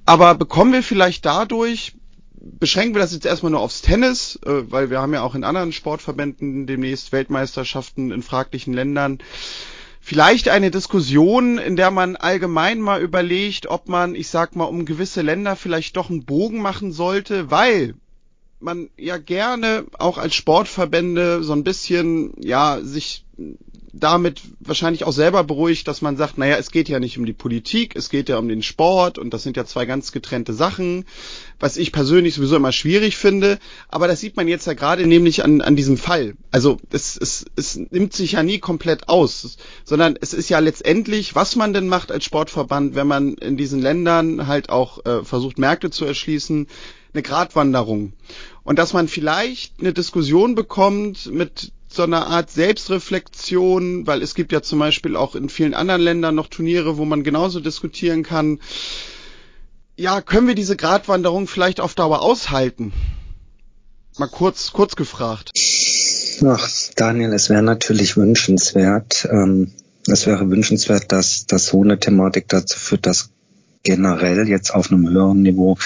Aber 0.05 0.35
bekommen 0.35 0.73
wir 0.73 0.83
vielleicht 0.83 1.25
dadurch 1.25 1.93
beschränken 2.59 2.95
wir 2.95 3.01
das 3.01 3.13
jetzt 3.13 3.25
erstmal 3.25 3.51
nur 3.51 3.61
aufs 3.61 3.81
Tennis, 3.81 4.39
äh, 4.45 4.71
weil 4.71 4.89
wir 4.89 5.01
haben 5.01 5.13
ja 5.13 5.21
auch 5.21 5.35
in 5.35 5.43
anderen 5.43 5.71
Sportverbänden 5.71 6.67
demnächst 6.67 7.11
Weltmeisterschaften 7.11 8.11
in 8.11 8.21
fraglichen 8.21 8.73
Ländern. 8.73 9.19
Vielleicht 10.09 10.47
eine 10.47 10.71
Diskussion, 10.71 11.57
in 11.57 11.75
der 11.75 11.91
man 11.91 12.15
allgemein 12.15 12.79
mal 12.79 13.01
überlegt, 13.01 13.67
ob 13.67 13.89
man, 13.89 14.15
ich 14.15 14.29
sag 14.29 14.55
mal, 14.55 14.63
um 14.63 14.85
gewisse 14.85 15.21
Länder 15.21 15.57
vielleicht 15.57 15.97
doch 15.97 16.09
einen 16.09 16.23
Bogen 16.23 16.61
machen 16.61 16.93
sollte, 16.93 17.51
weil 17.51 17.93
man 18.61 18.89
ja 18.95 19.17
gerne 19.17 19.85
auch 19.99 20.17
als 20.17 20.33
Sportverbände 20.33 21.43
so 21.43 21.51
ein 21.51 21.65
bisschen, 21.65 22.31
ja, 22.41 22.79
sich 22.81 23.25
damit 23.99 24.41
wahrscheinlich 24.59 25.03
auch 25.03 25.11
selber 25.11 25.43
beruhigt, 25.43 25.87
dass 25.87 26.01
man 26.01 26.17
sagt, 26.17 26.37
naja, 26.37 26.57
es 26.57 26.71
geht 26.71 26.89
ja 26.89 26.99
nicht 26.99 27.17
um 27.17 27.25
die 27.25 27.33
Politik, 27.33 27.95
es 27.95 28.09
geht 28.09 28.29
ja 28.29 28.37
um 28.37 28.47
den 28.47 28.63
Sport 28.63 29.17
und 29.17 29.33
das 29.33 29.43
sind 29.43 29.57
ja 29.57 29.65
zwei 29.65 29.85
ganz 29.85 30.11
getrennte 30.11 30.53
Sachen, 30.53 31.05
was 31.59 31.77
ich 31.77 31.91
persönlich 31.91 32.35
sowieso 32.35 32.55
immer 32.55 32.71
schwierig 32.71 33.17
finde. 33.17 33.59
Aber 33.89 34.07
das 34.07 34.19
sieht 34.19 34.35
man 34.35 34.47
jetzt 34.47 34.67
ja 34.67 34.73
gerade 34.73 35.05
nämlich 35.07 35.43
an, 35.43 35.61
an 35.61 35.75
diesem 35.75 35.97
Fall. 35.97 36.35
Also 36.51 36.79
es, 36.91 37.17
es, 37.17 37.45
es 37.55 37.75
nimmt 37.75 38.13
sich 38.13 38.33
ja 38.33 38.43
nie 38.43 38.59
komplett 38.59 39.09
aus, 39.09 39.57
sondern 39.83 40.17
es 40.19 40.33
ist 40.33 40.49
ja 40.49 40.59
letztendlich, 40.59 41.35
was 41.35 41.55
man 41.55 41.73
denn 41.73 41.87
macht 41.87 42.11
als 42.11 42.25
Sportverband, 42.25 42.95
wenn 42.95 43.07
man 43.07 43.33
in 43.35 43.57
diesen 43.57 43.81
Ländern 43.81 44.47
halt 44.47 44.69
auch 44.69 45.05
äh, 45.05 45.23
versucht, 45.23 45.57
Märkte 45.57 45.89
zu 45.89 46.05
erschließen, 46.05 46.67
eine 47.13 47.23
Gratwanderung. 47.23 48.13
Und 48.63 48.79
dass 48.79 48.93
man 48.93 49.07
vielleicht 49.07 49.79
eine 49.79 49.93
Diskussion 49.93 50.55
bekommt 50.55 51.31
mit 51.31 51.71
so 51.87 52.03
einer 52.03 52.27
Art 52.27 52.51
Selbstreflexion, 52.51 54.05
weil 54.07 54.21
es 54.21 54.35
gibt 54.35 54.51
ja 54.51 54.61
zum 54.61 54.79
Beispiel 54.79 55.15
auch 55.15 55.35
in 55.35 55.49
vielen 55.49 55.73
anderen 55.73 56.01
Ländern 56.01 56.35
noch 56.35 56.47
Turniere, 56.47 56.97
wo 56.97 57.05
man 57.05 57.23
genauso 57.23 57.59
diskutieren 57.59 58.23
kann. 58.23 58.59
Ja, 59.95 60.21
können 60.21 60.47
wir 60.47 60.55
diese 60.55 60.75
Gratwanderung 60.75 61.47
vielleicht 61.47 61.79
auf 61.79 61.95
Dauer 61.95 62.21
aushalten? 62.21 62.93
Mal 64.17 64.27
kurz, 64.27 64.71
kurz 64.71 64.95
gefragt. 64.95 65.51
Ach, 66.45 66.69
Daniel, 66.95 67.33
es 67.33 67.49
wäre 67.49 67.63
natürlich 67.63 68.17
wünschenswert. 68.17 69.27
Ähm, 69.31 69.71
es 70.07 70.27
wäre 70.27 70.49
wünschenswert, 70.49 71.11
dass, 71.11 71.45
dass 71.47 71.67
so 71.67 71.83
eine 71.83 71.99
Thematik 71.99 72.47
dazu 72.47 72.77
führt, 72.77 73.05
dass 73.05 73.29
generell 73.83 74.47
jetzt 74.47 74.73
auf 74.73 74.91
einem 74.91 75.09
höheren 75.09 75.41
Niveau 75.41 75.77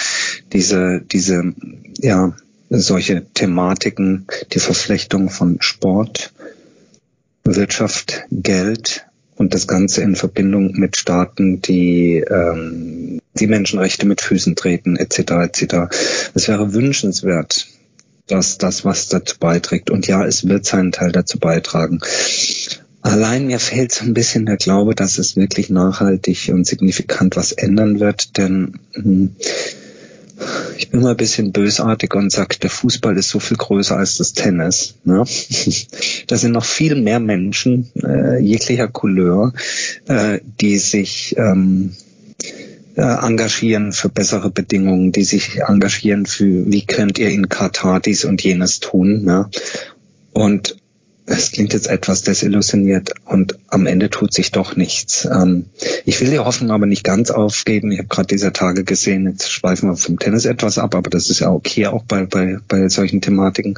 diese, 0.52 1.00
diese, 1.00 1.54
ja, 1.98 2.34
solche 2.80 3.26
Thematiken, 3.34 4.26
die 4.52 4.58
Verflechtung 4.58 5.28
von 5.28 5.58
Sport, 5.60 6.32
Wirtschaft, 7.44 8.22
Geld 8.30 9.06
und 9.36 9.54
das 9.54 9.66
Ganze 9.66 10.02
in 10.02 10.16
Verbindung 10.16 10.72
mit 10.72 10.96
Staaten, 10.96 11.60
die 11.60 12.18
ähm, 12.18 13.20
die 13.34 13.46
Menschenrechte 13.46 14.06
mit 14.06 14.20
Füßen 14.20 14.56
treten, 14.56 14.96
etc. 14.96 15.18
etc. 15.18 15.74
Es 16.34 16.48
wäre 16.48 16.74
wünschenswert, 16.74 17.66
dass 18.26 18.58
das 18.58 18.84
was 18.84 19.08
dazu 19.08 19.36
beiträgt. 19.38 19.90
Und 19.90 20.06
ja, 20.06 20.24
es 20.24 20.46
wird 20.48 20.64
seinen 20.64 20.92
Teil 20.92 21.12
dazu 21.12 21.38
beitragen. 21.38 22.00
Allein 23.00 23.48
mir 23.48 23.58
fehlt 23.58 23.92
so 23.92 24.04
ein 24.04 24.14
bisschen 24.14 24.46
der 24.46 24.58
Glaube, 24.58 24.94
dass 24.94 25.18
es 25.18 25.34
wirklich 25.34 25.70
nachhaltig 25.70 26.50
und 26.52 26.66
signifikant 26.66 27.36
was 27.36 27.50
ändern 27.50 27.98
wird, 27.98 28.38
denn 28.38 28.78
hm, 28.92 29.34
ich 30.76 30.90
bin 30.90 31.02
mal 31.02 31.10
ein 31.10 31.16
bisschen 31.16 31.52
bösartig 31.52 32.14
und 32.14 32.30
sage, 32.30 32.58
der 32.58 32.70
Fußball 32.70 33.16
ist 33.16 33.28
so 33.28 33.40
viel 33.40 33.56
größer 33.56 33.96
als 33.96 34.18
das 34.18 34.32
Tennis. 34.32 34.94
Ne? 35.04 35.24
da 36.26 36.36
sind 36.36 36.52
noch 36.52 36.64
viel 36.64 36.94
mehr 36.94 37.20
Menschen 37.20 37.90
äh, 38.02 38.38
jeglicher 38.40 38.88
Couleur, 38.88 39.52
äh, 40.06 40.40
die 40.60 40.78
sich 40.78 41.34
ähm, 41.38 41.92
äh, 42.96 43.02
engagieren 43.02 43.92
für 43.92 44.08
bessere 44.08 44.50
Bedingungen, 44.50 45.12
die 45.12 45.24
sich 45.24 45.60
engagieren 45.60 46.26
für, 46.26 46.70
wie 46.70 46.84
könnt 46.84 47.18
ihr 47.18 47.30
in 47.30 47.48
Katar 47.48 48.00
dies 48.00 48.24
und 48.24 48.42
jenes 48.42 48.80
tun. 48.80 49.24
Ne? 49.24 49.48
Und 50.32 50.76
es 51.32 51.52
klingt 51.52 51.72
jetzt 51.72 51.88
etwas 51.88 52.22
desillusioniert 52.22 53.14
und 53.24 53.58
am 53.68 53.86
Ende 53.86 54.10
tut 54.10 54.32
sich 54.32 54.52
doch 54.52 54.76
nichts. 54.76 55.24
Ähm, 55.24 55.66
ich 56.04 56.20
will 56.20 56.30
die 56.30 56.38
Hoffnung 56.38 56.70
aber 56.70 56.86
nicht 56.86 57.04
ganz 57.04 57.30
aufgeben. 57.30 57.90
Ich 57.90 57.98
habe 57.98 58.08
gerade 58.08 58.26
dieser 58.26 58.52
Tage 58.52 58.84
gesehen, 58.84 59.26
jetzt 59.26 59.50
schweifen 59.50 59.88
wir 59.88 59.96
vom 59.96 60.18
Tennis 60.18 60.44
etwas 60.44 60.78
ab, 60.78 60.94
aber 60.94 61.10
das 61.10 61.30
ist 61.30 61.40
ja 61.40 61.50
okay 61.50 61.86
auch 61.86 62.04
bei, 62.04 62.26
bei, 62.26 62.58
bei 62.68 62.88
solchen 62.88 63.20
Thematiken, 63.20 63.74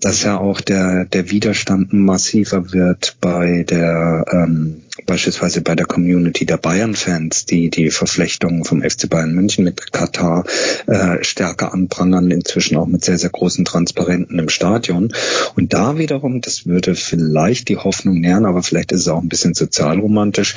dass 0.00 0.22
ja 0.22 0.38
auch 0.38 0.60
der, 0.60 1.06
der 1.06 1.30
Widerstand 1.30 1.92
massiver 1.92 2.72
wird 2.72 3.16
bei 3.20 3.64
der 3.68 4.26
ähm, 4.30 4.82
beispielsweise 5.06 5.60
bei 5.60 5.74
der 5.74 5.86
Community 5.86 6.46
der 6.46 6.56
Bayern-Fans, 6.56 7.46
die 7.46 7.68
die 7.70 7.90
Verflechtungen 7.90 8.64
vom 8.64 8.82
FC 8.82 9.08
Bayern 9.08 9.34
München 9.34 9.64
mit 9.64 9.92
Katar 9.92 10.44
äh, 10.86 11.22
stärker 11.22 11.72
anprangern, 11.72 12.30
inzwischen 12.30 12.76
auch 12.76 12.86
mit 12.86 13.04
sehr, 13.04 13.18
sehr 13.18 13.30
großen 13.30 13.64
Transparenten 13.64 14.38
im 14.38 14.48
Stadion. 14.48 15.12
Und 15.56 15.72
da 15.72 15.98
wiederum, 15.98 16.40
das 16.40 16.66
würde 16.66 16.94
vielleicht 16.94 17.68
die 17.68 17.76
Hoffnung 17.76 18.20
nähern, 18.20 18.46
aber 18.46 18.62
vielleicht 18.62 18.92
ist 18.92 19.02
es 19.02 19.08
auch 19.08 19.22
ein 19.22 19.28
bisschen 19.28 19.54
sozialromantisch, 19.54 20.54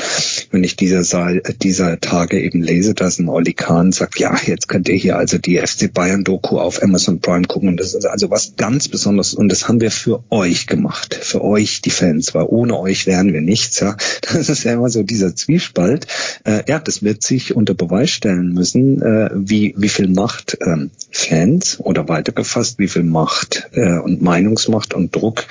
wenn 0.52 0.64
ich 0.64 0.76
dieser, 0.76 1.04
Saal, 1.04 1.42
dieser 1.62 2.00
Tage 2.00 2.40
eben 2.42 2.62
lese, 2.62 2.94
dass 2.94 3.20
ein 3.20 3.30
Oli 3.30 3.54
Kahn 3.54 3.92
sagt, 3.92 4.20
ja, 4.20 4.36
jetzt 4.46 4.68
könnt 4.68 4.90
ihr 4.90 4.96
hier 4.96 5.18
also 5.18 5.38
die 5.38 5.58
FC 5.58 5.94
Bayern-Doku 5.94 6.60
auf 6.60 6.82
Amazon 6.82 7.20
Prime 7.20 7.46
gucken. 7.46 7.70
Und 7.70 7.80
das 7.80 7.94
ist 7.94 8.06
also 8.06 8.30
was 8.30 8.54
ganz 8.58 8.88
Besonderes. 8.88 9.34
Und 9.34 9.50
das 9.50 9.68
haben 9.68 9.82
wir 9.82 9.92
für 9.92 10.24
euch 10.30 10.68
gemacht, 10.68 11.16
für 11.16 11.44
euch, 11.44 11.82
die 11.82 11.90
Fans, 11.90 12.34
weil 12.34 12.46
ohne 12.48 12.78
euch 12.80 13.08
wären 13.08 13.34
wir 13.34 13.42
nichts. 13.42 13.80
Ja 13.80 13.98
das 14.22 14.50
ist 14.50 14.64
ja 14.64 14.74
immer 14.74 14.90
so 14.90 15.04
dieser 15.04 15.36
Zwiespalt. 15.36 16.08
Äh, 16.44 16.64
ja, 16.68 16.80
das 16.80 17.04
wird 17.04 17.24
sich 17.24 17.56
unter 17.56 17.74
Beweis 17.74 18.10
stellen 18.10 18.54
müssen, 18.54 19.02
äh, 19.02 19.30
wie, 19.34 19.74
wie 19.78 19.90
viel 19.90 20.08
Macht 20.18 20.58
ähm, 20.66 20.90
Fans 21.12 21.80
oder 21.80 22.10
weitergefasst, 22.10 22.80
wie 22.80 22.88
viel 22.88 23.04
Macht 23.04 23.70
äh, 23.74 24.00
und 24.00 24.24
Meinungsmacht 24.24 24.96
und 24.96 25.16
Druck 25.16 25.46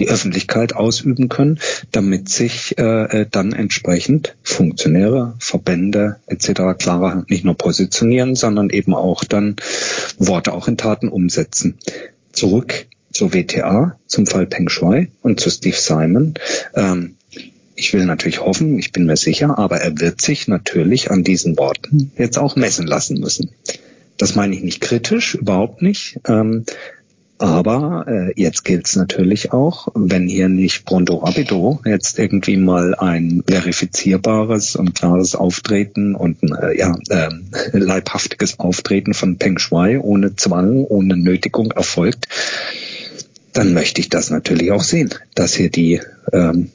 die 0.00 0.08
Öffentlichkeit 0.08 0.74
ausüben 0.74 1.28
können, 1.28 1.60
damit 1.92 2.28
sich 2.28 2.76
äh, 2.78 3.20
äh 3.22 3.26
dann 3.30 3.52
entsprechend 3.52 4.34
Funktionäre, 4.42 5.34
Verbände 5.38 6.16
etc. 6.26 6.76
klarer 6.76 7.24
nicht 7.28 7.44
nur 7.44 7.54
positionieren, 7.56 8.34
sondern 8.34 8.70
eben 8.70 8.94
auch 8.94 9.22
dann 9.22 9.54
Worte 10.18 10.52
auch 10.52 10.66
in 10.66 10.76
Taten 10.76 11.08
umsetzen. 11.08 11.78
Zurück 12.32 12.86
zur 13.12 13.32
WTA, 13.32 13.96
zum 14.06 14.26
Fall 14.26 14.46
Peng 14.46 14.68
Shui 14.68 15.12
und 15.22 15.38
zu 15.38 15.50
Steve 15.50 15.76
Simon. 15.76 16.34
Ähm, 16.74 17.14
ich 17.80 17.94
will 17.94 18.04
natürlich 18.04 18.40
hoffen, 18.40 18.78
ich 18.78 18.92
bin 18.92 19.06
mir 19.06 19.16
sicher, 19.16 19.58
aber 19.58 19.78
er 19.78 19.98
wird 19.98 20.20
sich 20.20 20.48
natürlich 20.48 21.10
an 21.10 21.24
diesen 21.24 21.56
Worten 21.56 22.12
jetzt 22.18 22.38
auch 22.38 22.54
messen 22.54 22.86
lassen 22.86 23.18
müssen. 23.20 23.52
Das 24.20 24.34
meine 24.34 24.54
ich 24.54 24.62
nicht 24.62 24.82
kritisch, 24.82 25.34
überhaupt 25.34 25.80
nicht. 25.80 26.20
Ähm, 26.28 26.66
aber 27.38 28.04
äh, 28.06 28.32
jetzt 28.38 28.66
gilt 28.66 28.86
es 28.86 28.96
natürlich 28.96 29.50
auch, 29.50 29.88
wenn 29.94 30.28
hier 30.28 30.50
nicht 30.50 30.84
pronto 30.84 31.16
rapido 31.16 31.80
jetzt 31.86 32.18
irgendwie 32.18 32.58
mal 32.58 32.94
ein 32.94 33.42
verifizierbares 33.46 34.76
und 34.76 34.94
klares 34.94 35.34
Auftreten 35.34 36.14
und 36.14 36.36
äh, 36.42 36.78
ja, 36.78 36.98
äh, 37.08 37.30
leibhaftiges 37.72 38.58
Auftreten 38.58 39.14
von 39.14 39.38
Peng 39.38 39.56
Shui 39.56 39.96
ohne 39.96 40.36
Zwang, 40.36 40.84
ohne 40.84 41.16
Nötigung 41.16 41.70
erfolgt, 41.70 42.28
dann 43.54 43.72
möchte 43.72 44.02
ich 44.02 44.10
das 44.10 44.28
natürlich 44.28 44.70
auch 44.70 44.82
sehen, 44.82 45.14
dass 45.34 45.54
hier 45.54 45.70
die 45.70 46.02
ähm, 46.34 46.70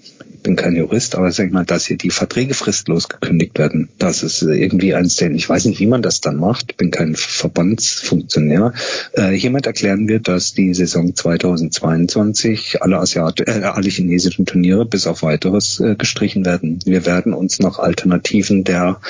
bin 0.45 0.55
kein 0.55 0.75
Jurist, 0.75 1.15
aber 1.15 1.31
sag 1.31 1.47
ich 1.47 1.51
mal, 1.51 1.65
dass 1.65 1.87
hier 1.87 1.97
die 1.97 2.11
Verträge 2.11 2.53
fristlos 2.53 3.09
gekündigt 3.09 3.57
werden. 3.57 3.89
Das 3.97 4.21
ist 4.21 4.43
irgendwie 4.43 4.93
eins 4.93 5.15
der, 5.15 5.31
ich 5.31 5.49
weiß 5.49 5.65
nicht, 5.65 5.79
wie 5.79 5.87
man 5.87 6.03
das 6.03 6.21
dann 6.21 6.35
macht, 6.35 6.77
bin 6.77 6.91
kein 6.91 7.15
Verbandsfunktionär. 7.15 8.73
Äh, 9.13 9.31
hiermit 9.31 9.65
erklären 9.65 10.07
wir, 10.07 10.19
dass 10.19 10.53
die 10.53 10.75
Saison 10.75 11.15
2022 11.15 12.83
alle 12.83 12.99
Asiat 12.99 13.39
äh, 13.39 13.63
alle 13.63 13.89
chinesischen 13.89 14.45
Turniere 14.45 14.85
bis 14.85 15.07
auf 15.07 15.23
weiteres 15.23 15.79
äh, 15.79 15.95
gestrichen 15.95 16.45
werden. 16.45 16.79
Wir 16.85 17.07
werden 17.07 17.33
uns 17.33 17.57
nach 17.57 17.79
Alternativen 17.79 18.63
der 18.63 19.01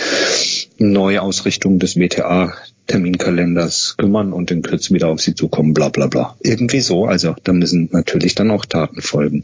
Neuausrichtung 0.77 1.79
des 1.79 1.97
WTA 1.97 2.53
Terminkalenders 2.87 3.95
kümmern 3.97 4.31
und 4.31 4.51
in 4.51 4.61
Kürze 4.61 4.93
wieder 4.93 5.09
auf 5.09 5.19
sie 5.19 5.35
zukommen, 5.35 5.73
bla 5.73 5.89
bla 5.89 6.07
bla. 6.07 6.37
Irgendwie 6.39 6.79
so, 6.79 7.05
also 7.05 7.35
da 7.43 7.51
müssen 7.51 7.89
natürlich 7.91 8.35
dann 8.35 8.51
auch 8.51 8.63
Taten 8.63 9.01
folgen. 9.01 9.43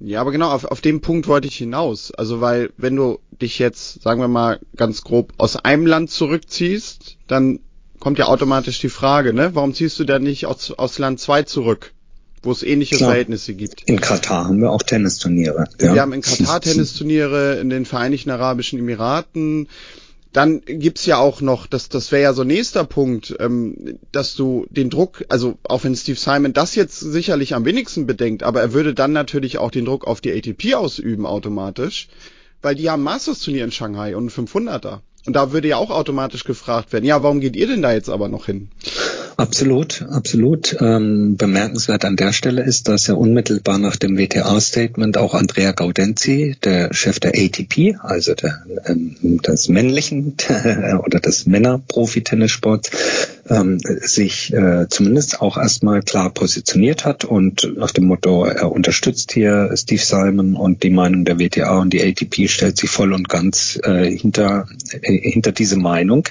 Ja, 0.00 0.20
aber 0.20 0.30
genau, 0.30 0.50
auf, 0.50 0.64
auf 0.64 0.80
den 0.80 1.00
Punkt 1.00 1.26
wollte 1.26 1.48
ich 1.48 1.56
hinaus. 1.56 2.12
Also, 2.12 2.40
weil, 2.40 2.70
wenn 2.76 2.94
du 2.94 3.18
dich 3.42 3.58
jetzt, 3.58 4.02
sagen 4.02 4.20
wir 4.20 4.28
mal, 4.28 4.60
ganz 4.76 5.02
grob 5.02 5.32
aus 5.38 5.56
einem 5.56 5.86
Land 5.86 6.10
zurückziehst, 6.10 7.16
dann 7.26 7.60
kommt 7.98 8.18
ja 8.18 8.26
automatisch 8.26 8.78
die 8.78 8.88
Frage, 8.88 9.34
ne? 9.34 9.54
Warum 9.54 9.74
ziehst 9.74 9.98
du 9.98 10.04
denn 10.04 10.22
nicht 10.22 10.46
aus, 10.46 10.70
aus 10.70 10.98
Land 10.98 11.20
2 11.20 11.42
zurück? 11.42 11.92
Wo 12.42 12.52
es 12.52 12.62
ähnliche 12.62 12.96
Klar. 12.96 13.10
Verhältnisse 13.10 13.54
gibt. 13.54 13.82
In 13.88 14.00
Katar 14.00 14.44
haben 14.44 14.60
wir 14.60 14.70
auch 14.70 14.82
Tennisturniere. 14.82 15.64
Ja. 15.80 15.94
Wir 15.94 16.00
haben 16.02 16.12
in 16.12 16.22
Katar 16.22 16.60
Tennisturniere, 16.60 17.58
in 17.58 17.68
den 17.68 17.84
Vereinigten 17.84 18.30
Arabischen 18.30 18.78
Emiraten, 18.78 19.68
dann 20.32 20.60
gibt's 20.60 21.06
ja 21.06 21.18
auch 21.18 21.40
noch, 21.40 21.66
das, 21.66 21.88
das 21.88 22.12
wäre 22.12 22.22
ja 22.22 22.32
so 22.32 22.44
nächster 22.44 22.84
Punkt, 22.84 23.34
ähm, 23.40 23.98
dass 24.12 24.34
du 24.34 24.66
den 24.70 24.90
Druck, 24.90 25.24
also 25.28 25.58
auch 25.64 25.84
wenn 25.84 25.96
Steve 25.96 26.18
Simon 26.18 26.52
das 26.52 26.74
jetzt 26.74 27.00
sicherlich 27.00 27.54
am 27.54 27.64
wenigsten 27.64 28.06
bedenkt, 28.06 28.42
aber 28.42 28.60
er 28.60 28.72
würde 28.72 28.94
dann 28.94 29.12
natürlich 29.12 29.58
auch 29.58 29.70
den 29.70 29.84
Druck 29.84 30.06
auf 30.06 30.20
die 30.20 30.32
ATP 30.32 30.74
ausüben 30.74 31.26
automatisch, 31.26 32.08
weil 32.60 32.74
die 32.74 32.90
haben 32.90 33.02
Masters 33.02 33.40
Turnier 33.40 33.64
in 33.64 33.72
Shanghai 33.72 34.16
und 34.16 34.30
500er. 34.30 35.00
Und 35.28 35.34
da 35.34 35.52
würde 35.52 35.68
ja 35.68 35.76
auch 35.76 35.90
automatisch 35.90 36.44
gefragt 36.44 36.90
werden, 36.94 37.04
ja, 37.04 37.22
warum 37.22 37.40
geht 37.40 37.54
ihr 37.54 37.66
denn 37.66 37.82
da 37.82 37.92
jetzt 37.92 38.08
aber 38.08 38.30
noch 38.30 38.46
hin? 38.46 38.68
Absolut, 39.36 40.06
absolut. 40.08 40.74
Ähm, 40.80 41.36
bemerkenswert 41.36 42.06
an 42.06 42.16
der 42.16 42.32
Stelle 42.32 42.62
ist, 42.62 42.88
dass 42.88 43.08
ja 43.08 43.14
unmittelbar 43.14 43.76
nach 43.76 43.96
dem 43.96 44.16
WTA-Statement 44.16 45.18
auch 45.18 45.34
Andrea 45.34 45.72
Gaudenzi, 45.72 46.56
der 46.64 46.94
Chef 46.94 47.20
der 47.20 47.32
ATP, 47.34 47.96
also 48.00 48.32
der, 48.32 48.64
ähm, 48.86 49.42
des 49.46 49.68
männlichen 49.68 50.34
oder 51.04 51.20
des 51.20 51.44
Männer-Profi-Tennissports, 51.44 52.90
ähm, 53.48 53.78
sich 53.78 54.52
äh, 54.52 54.86
zumindest 54.88 55.40
auch 55.40 55.56
erstmal 55.56 56.02
klar 56.02 56.30
positioniert 56.30 57.04
hat 57.04 57.24
und 57.24 57.72
nach 57.76 57.90
dem 57.90 58.04
Motto, 58.04 58.44
er 58.44 58.70
unterstützt 58.70 59.32
hier 59.32 59.70
Steve 59.74 60.00
Simon 60.00 60.54
und 60.54 60.82
die 60.82 60.90
Meinung 60.90 61.24
der 61.24 61.38
WTA 61.38 61.78
und 61.78 61.92
die 61.92 62.02
ATP 62.02 62.48
stellt 62.48 62.76
sich 62.76 62.90
voll 62.90 63.12
und 63.12 63.28
ganz 63.28 63.78
äh, 63.82 64.10
hinter, 64.10 64.66
äh, 65.02 65.30
hinter 65.30 65.52
diese 65.52 65.76
Meinung. 65.76 66.28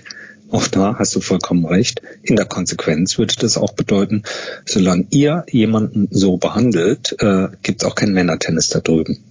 Auch 0.49 0.67
da 0.67 0.95
hast 0.97 1.15
du 1.15 1.19
vollkommen 1.19 1.65
recht. 1.65 2.01
In 2.23 2.37
der 2.37 2.45
Konsequenz 2.45 3.17
würde 3.17 3.35
das 3.37 3.57
auch 3.57 3.73
bedeuten, 3.73 4.23
solange 4.65 5.05
ihr 5.09 5.45
jemanden 5.49 6.07
so 6.11 6.37
behandelt, 6.37 7.15
äh, 7.19 7.49
gibt 7.63 7.81
es 7.81 7.87
auch 7.87 7.95
kein 7.95 8.13
Männertennis 8.13 8.69
da 8.69 8.79
drüben. 8.79 9.23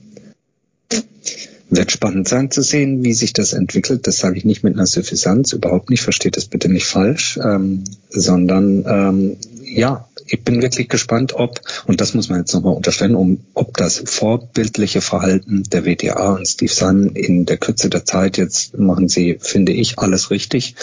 Wird 1.69 1.91
spannend 1.91 2.29
sein 2.29 2.51
zu 2.51 2.63
sehen, 2.63 3.05
wie 3.05 3.15
sich 3.15 3.33
das 3.33 3.53
entwickelt. 3.53 4.07
Das 4.07 4.19
sage 4.19 4.39
ich 4.39 4.45
nicht 4.45 4.63
mit 4.63 4.75
einer 4.75 4.87
Suffisanz, 4.87 5.53
überhaupt 5.53 5.91
nicht, 5.91 6.03
versteht 6.03 6.37
das 6.37 6.47
bitte 6.47 6.69
nicht 6.69 6.87
falsch, 6.87 7.39
ähm, 7.43 7.83
sondern 8.11 8.85
ähm, 8.87 9.37
ja, 9.65 10.09
ich 10.29 10.43
bin 10.43 10.63
wirklich 10.63 10.89
gespannt, 10.89 11.35
ob, 11.35 11.61
und 11.87 12.01
das 12.01 12.15
muss 12.15 12.29
man 12.29 12.41
jetzt 12.41 12.53
nochmal 12.55 12.75
unterstellen, 12.75 13.15
um, 13.15 13.45
ob 13.55 13.77
das 13.77 14.03
vorbildliche 14.05 15.01
Verhalten 15.01 15.65
der 15.65 15.85
WTA 15.85 16.35
und 16.35 16.47
Steve 16.47 16.73
Sun 16.73 17.11
in 17.11 17.47
der 17.47 17.57
Kürze 17.57 17.91
der 17.91 18.05
Zeit 18.05 18.37
jetzt 18.37 18.79
machen 18.79 19.09
sie, 19.09 19.39
finde 19.41 19.73
ich, 19.73 19.99
alles 19.99 20.31
richtig. 20.31 20.75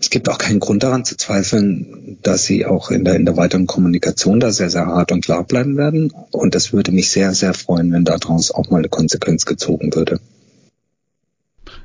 Es 0.00 0.08
gibt 0.08 0.30
auch 0.30 0.38
keinen 0.38 0.60
Grund 0.60 0.82
daran 0.82 1.04
zu 1.04 1.16
zweifeln, 1.16 2.18
dass 2.22 2.44
sie 2.44 2.64
auch 2.64 2.90
in 2.90 3.04
der, 3.04 3.16
in 3.16 3.26
der 3.26 3.36
weiteren 3.36 3.66
Kommunikation 3.66 4.40
da 4.40 4.50
sehr, 4.50 4.70
sehr 4.70 4.86
hart 4.86 5.12
und 5.12 5.22
klar 5.22 5.44
bleiben 5.44 5.76
werden. 5.76 6.10
Und 6.30 6.54
das 6.54 6.72
würde 6.72 6.90
mich 6.90 7.10
sehr, 7.10 7.34
sehr 7.34 7.52
freuen, 7.52 7.92
wenn 7.92 8.06
daraus 8.06 8.50
auch 8.50 8.70
mal 8.70 8.78
eine 8.78 8.88
Konsequenz 8.88 9.44
gezogen 9.44 9.94
würde. 9.94 10.18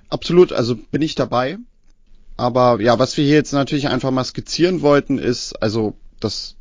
Absolut, 0.07 0.53
also 0.53 0.77
bin 0.77 1.01
ich 1.01 1.15
dabei. 1.15 1.57
Aber 2.37 2.79
ja, 2.81 2.97
was 2.99 3.17
wir 3.17 3.25
hier 3.25 3.35
jetzt 3.35 3.51
natürlich 3.51 3.89
einfach 3.89 4.11
mal 4.11 4.23
skizzieren 4.23 4.81
wollten, 4.81 5.17
ist, 5.17 5.61
also 5.61 5.95
dass 6.21 6.55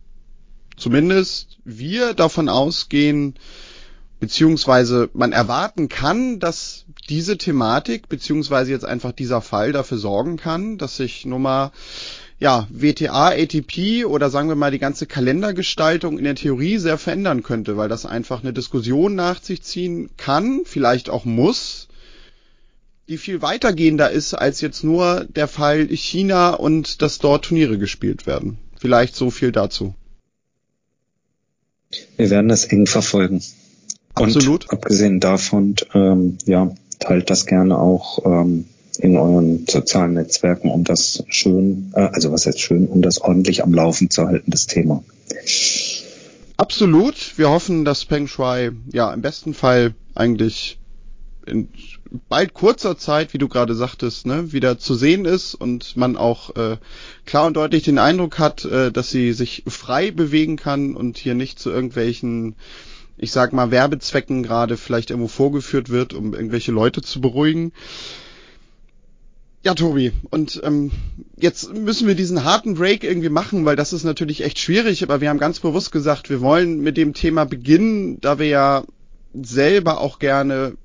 zumindest 0.77 1.59
wir 1.65 2.15
davon 2.15 2.49
ausgehen, 2.49 3.35
beziehungsweise 4.19 5.09
man 5.13 5.31
erwarten 5.31 5.89
kann, 5.89 6.41
dass 6.41 6.85
diese 7.09 7.37
Thematik, 7.39 8.09
beziehungsweise 8.09 8.71
jetzt 8.71 8.85
einfach 8.85 9.13
dieser 9.13 9.41
Fall 9.41 9.73
dafür 9.73 9.99
sorgen 9.99 10.37
kann, 10.37 10.79
dass 10.79 10.97
sich 10.97 11.25
nun 11.27 11.43
mal 11.43 11.73
ja, 12.41 12.67
WTA, 12.71 13.29
ATP 13.29 14.05
oder 14.05 14.29
sagen 14.29 14.49
wir 14.49 14.57
mal 14.57 14.71
die 14.71 14.79
ganze 14.79 15.07
Kalendergestaltung 15.07 16.19
in 16.19 16.25
der 16.25 16.35
Theorie 16.35 16.79
sehr 16.79 16.99
verändern 16.99 17.43
könnte, 17.43 17.77
weil 17.77 17.89
das 17.89 18.07
einfach 18.07 18.43
eine 18.43 18.53
Diskussion 18.53 19.15
nach 19.15 19.43
sich 19.43 19.63
ziehen 19.63 20.11
kann, 20.17 20.63
vielleicht 20.65 21.11
auch 21.11 21.25
muss, 21.25 21.89
die 23.09 23.19
viel 23.19 23.43
weitergehender 23.43 24.11
ist 24.11 24.35
als 24.35 24.61
jetzt 24.61 24.83
nur 24.83 25.27
der 25.29 25.47
Fall 25.47 25.87
China 25.89 26.55
und 26.55 27.03
dass 27.03 27.19
dort 27.19 27.47
Turniere 27.47 27.79
gespielt 27.79 28.27
werden. 28.27 28.59
Vielleicht 28.79 29.15
so 29.15 29.31
viel 29.31 29.53
dazu. 29.53 29.95
Wir 32.17 32.31
werden 32.31 32.49
das 32.49 32.65
eng 32.65 32.87
verfolgen. 32.87 33.43
Absolut. 34.15 34.65
Und 34.65 34.73
abgesehen 34.73 35.21
davon, 35.21 35.77
ähm, 35.93 36.39
ja, 36.47 36.75
teilt 36.99 37.31
das 37.31 37.47
gerne 37.47 37.79
auch 37.79 38.25
ähm, 38.25 38.67
in 38.99 39.17
euren 39.17 39.67
sozialen 39.67 40.15
Netzwerken, 40.15 40.71
um 40.71 40.85
das 40.85 41.25
schön, 41.29 41.93
äh, 41.95 42.09
also 42.13 42.33
was 42.33 42.45
jetzt 42.45 42.61
schön, 42.61 42.87
um 42.87 43.03
das 43.03 43.21
ordentlich 43.21 43.63
am 43.63 43.75
Laufen 43.75 44.11
zu 44.11 44.27
halten, 44.27 44.51
das 44.51 44.67
Thema. 44.67 45.03
Absolut. 46.57 47.37
Wir 47.37 47.51
hoffen, 47.51 47.85
dass 47.85 48.05
Peng 48.05 48.29
Shui 48.29 48.71
ja 48.93 49.13
im 49.13 49.23
besten 49.23 49.55
Fall 49.55 49.95
eigentlich 50.15 50.79
in 51.47 51.69
bald 52.29 52.55
kurzer 52.55 52.97
Zeit, 52.97 53.35
wie 53.35 53.39
du 53.39 53.49
gerade 53.49 53.75
sagtest, 53.75 54.27
ne, 54.27 54.53
wieder 54.53 54.79
zu 54.79 54.95
sehen 54.95 55.25
ist 55.25 55.55
und 55.55 55.97
man 55.97 56.17
auch 56.17 56.55
äh, 56.57 56.77
klar 57.27 57.47
und 57.47 57.57
deutlich 57.57 57.83
den 57.83 57.99
Eindruck 57.99 58.39
hat, 58.39 58.65
äh, 58.65 58.93
dass 58.93 59.11
sie 59.11 59.33
sich 59.33 59.65
frei 59.67 60.11
bewegen 60.11 60.57
kann 60.57 60.95
und 60.95 61.19
hier 61.19 61.35
nicht 61.35 61.59
zu 61.59 61.71
irgendwelchen, 61.71 62.55
ich 63.17 63.33
sag 63.33 63.53
mal, 63.53 63.71
Werbezwecken 63.71 64.43
gerade 64.43 64.77
vielleicht 64.77 65.11
irgendwo 65.11 65.29
vorgeführt 65.29 65.89
wird, 65.89 66.15
um 66.15 66.35
irgendwelche 66.35 66.73
Leute 66.73 67.03
zu 67.03 67.21
beruhigen. 67.21 67.73
Ja, 69.65 69.73
Tobi, 69.73 70.13
und 70.29 70.61
ähm, 70.63 70.91
jetzt 71.37 71.73
müssen 71.73 72.07
wir 72.07 72.15
diesen 72.15 72.45
harten 72.45 72.75
Break 72.75 73.03
irgendwie 73.03 73.31
machen, 73.31 73.65
weil 73.65 73.77
das 73.77 73.95
ist 73.95 74.05
natürlich 74.05 74.45
echt 74.45 74.59
schwierig, 74.59 75.03
aber 75.03 75.23
wir 75.23 75.31
haben 75.31 75.39
ganz 75.39 75.61
bewusst 75.61 75.91
gesagt, 75.91 76.29
wir 76.29 76.43
wollen 76.43 76.81
mit 76.81 76.99
dem 76.99 77.15
Thema 77.15 77.47
beginnen, 77.47 78.21
da 78.21 78.39
wir 78.39 78.47
ja 78.47 78.85
selber 79.33 80.01
auch 80.01 80.19
gerne 80.19 80.77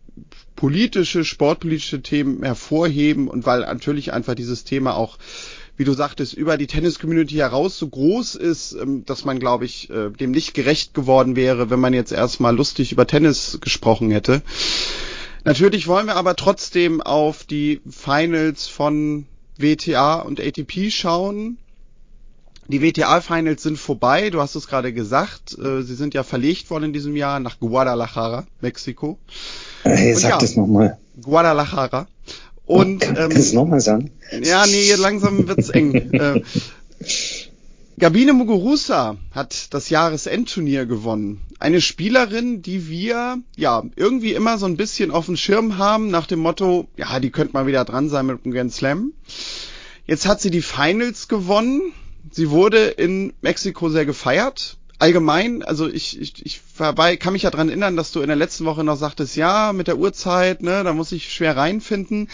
politische, 0.55 1.25
sportpolitische 1.25 2.01
Themen 2.01 2.43
hervorheben 2.43 3.27
und 3.27 3.45
weil 3.45 3.61
natürlich 3.61 4.13
einfach 4.13 4.35
dieses 4.35 4.63
Thema 4.63 4.95
auch 4.95 5.17
wie 5.79 5.85
du 5.85 5.93
sagtest, 5.93 6.33
über 6.33 6.57
die 6.57 6.67
Tennis-Community 6.67 7.35
heraus 7.35 7.77
so 7.79 7.87
groß 7.87 8.35
ist, 8.35 8.73
ähm, 8.73 9.05
dass 9.05 9.23
man, 9.23 9.39
glaube 9.39 9.63
ich, 9.63 9.89
äh, 9.89 10.09
dem 10.09 10.31
nicht 10.31 10.53
gerecht 10.53 10.93
geworden 10.93 11.37
wäre, 11.37 11.69
wenn 11.69 11.79
man 11.79 11.93
jetzt 11.93 12.11
erstmal 12.11 12.53
lustig 12.53 12.91
über 12.91 13.07
Tennis 13.07 13.59
gesprochen 13.61 14.11
hätte. 14.11 14.41
Natürlich 15.45 15.87
wollen 15.87 16.07
wir 16.07 16.17
aber 16.17 16.35
trotzdem 16.35 16.99
auf 16.99 17.45
die 17.45 17.79
Finals 17.89 18.67
von 18.67 19.25
WTA 19.57 20.15
und 20.15 20.41
ATP 20.41 20.91
schauen. 20.91 21.57
Die 22.67 22.81
WTA-Finals 22.81 23.63
sind 23.63 23.79
vorbei, 23.79 24.31
du 24.31 24.41
hast 24.41 24.55
es 24.55 24.67
gerade 24.67 24.91
gesagt. 24.91 25.57
Äh, 25.57 25.83
sie 25.83 25.95
sind 25.95 26.13
ja 26.13 26.23
verlegt 26.23 26.69
worden 26.71 26.83
in 26.83 26.93
diesem 26.93 27.15
Jahr 27.15 27.39
nach 27.39 27.57
Guadalajara, 27.57 28.45
Mexiko. 28.59 29.17
Hey, 29.83 30.13
sag 30.13 30.31
ja, 30.31 30.37
das 30.39 30.57
nochmal. 30.57 30.97
Guadalajara. 31.21 32.07
Und, 32.69 33.03
ähm, 33.03 33.15
kannst 33.15 33.51
du 33.51 33.55
nochmal 33.55 33.81
sagen? 33.81 34.11
Ja, 34.43 34.67
nee, 34.67 34.93
langsam 34.93 35.47
wird's 35.47 35.69
eng. 35.69 35.95
äh, 36.13 36.41
Gabine 37.97 38.33
Muguruza 38.33 39.17
hat 39.31 39.73
das 39.73 39.89
Jahresendturnier 39.89 40.85
gewonnen. 40.85 41.41
Eine 41.57 41.81
Spielerin, 41.81 42.61
die 42.61 42.87
wir 42.87 43.39
ja 43.57 43.83
irgendwie 43.95 44.33
immer 44.33 44.59
so 44.59 44.67
ein 44.67 44.77
bisschen 44.77 45.09
auf 45.09 45.25
dem 45.25 45.35
Schirm 45.35 45.79
haben, 45.79 46.11
nach 46.11 46.27
dem 46.27 46.39
Motto, 46.39 46.87
ja, 46.95 47.19
die 47.19 47.31
könnte 47.31 47.53
mal 47.53 47.65
wieder 47.65 47.85
dran 47.85 48.07
sein 48.07 48.27
mit 48.27 48.45
dem 48.45 48.51
Grand 48.51 48.71
Slam. 48.71 49.13
Jetzt 50.05 50.27
hat 50.27 50.39
sie 50.39 50.51
die 50.51 50.61
Finals 50.61 51.27
gewonnen. 51.27 51.91
Sie 52.29 52.51
wurde 52.51 52.85
in 52.85 53.33
Mexiko 53.41 53.89
sehr 53.89 54.05
gefeiert 54.05 54.77
allgemein, 54.99 55.63
also 55.63 55.87
ich, 55.87 56.19
ich, 56.19 56.45
ich 56.45 56.61
dabei 56.77 57.17
kann 57.17 57.33
mich 57.33 57.43
ja 57.43 57.49
dran 57.49 57.69
erinnern, 57.69 57.95
dass 57.95 58.11
du 58.11 58.21
in 58.21 58.27
der 58.27 58.35
letzten 58.35 58.65
Woche 58.65 58.83
noch 58.83 58.97
sagtest, 58.97 59.35
ja, 59.35 59.73
mit 59.73 59.87
der 59.87 59.97
Uhrzeit, 59.97 60.61
ne, 60.61 60.83
da 60.83 60.93
muss 60.93 61.11
ich 61.11 61.33
schwer 61.33 61.57
reinfinden. 61.57 62.29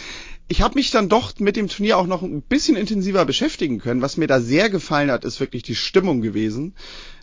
Ich 0.47 0.61
habe 0.61 0.75
mich 0.75 0.91
dann 0.91 1.09
doch 1.09 1.33
mit 1.39 1.55
dem 1.55 1.69
Turnier 1.69 1.97
auch 1.97 2.05
noch 2.05 2.21
ein 2.21 2.41
bisschen 2.41 2.75
intensiver 2.75 3.25
beschäftigen 3.25 3.79
können. 3.79 4.01
Was 4.01 4.17
mir 4.17 4.27
da 4.27 4.39
sehr 4.39 4.69
gefallen 4.69 5.09
hat, 5.09 5.25
ist 5.25 5.39
wirklich 5.39 5.63
die 5.63 5.75
Stimmung 5.75 6.21
gewesen. 6.21 6.75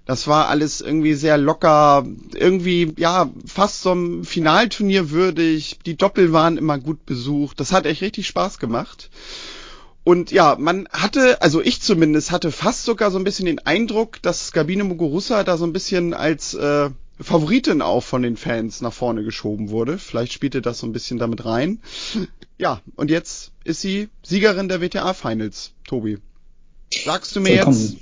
Das 0.05 0.27
war 0.27 0.49
alles 0.49 0.81
irgendwie 0.81 1.15
sehr 1.15 1.39
locker, 1.39 2.05
irgendwie, 2.35 2.93
ja, 2.97 3.31
fast 3.47 3.83
so 3.83 3.93
ein 3.93 4.25
Finalturnier 4.25 5.11
würdig. 5.11 5.79
Die 5.87 5.97
Doppel 5.97 6.33
waren 6.33 6.59
immer 6.59 6.79
gut 6.79 7.07
besucht. 7.07 7.61
Das 7.61 7.71
hat 7.71 7.87
echt 7.87 8.03
richtig 8.03 8.27
Spaß 8.27 8.59
gemacht. 8.59 9.11
Und 10.05 10.33
ja, 10.33 10.57
man 10.59 10.89
hatte, 10.91 11.41
also 11.43 11.63
ich 11.63 11.81
zumindest 11.81 12.33
hatte 12.33 12.51
fast 12.51 12.85
sogar 12.85 13.11
so 13.11 13.19
ein 13.19 13.25
bisschen 13.25 13.47
den 13.47 13.61
Eindruck, 13.61 14.21
dass 14.23 14.53
Gabine 14.53 14.85
Muguruza 14.85 15.45
da 15.45 15.57
so 15.57 15.65
ein 15.65 15.73
bisschen 15.73 16.13
als 16.13 16.55
äh, 16.55 16.91
Favoritin 17.21 17.83
auch 17.83 18.03
von 18.03 18.23
den 18.23 18.37
Fans 18.37 18.81
nach 18.81 18.93
vorne 18.93 19.23
geschoben 19.23 19.71
wurde. 19.71 19.99
Vielleicht 19.99 20.33
spielte 20.33 20.61
das 20.61 20.81
so 20.81 20.87
ein 20.87 20.93
bisschen 20.93 21.19
damit 21.19 21.45
rein. 21.45 21.81
Ja, 22.59 22.81
und 22.97 23.11
jetzt 23.11 23.53
ist 23.65 23.81
sie 23.81 24.09
Siegerin 24.23 24.69
der 24.69 24.81
WTA 24.81 25.15
Finals, 25.15 25.73
Tobi. 25.85 26.19
Sagst 27.05 27.37
du 27.37 27.41
mir 27.41 27.63
Vollkommen. 27.63 27.79
jetzt 27.81 27.97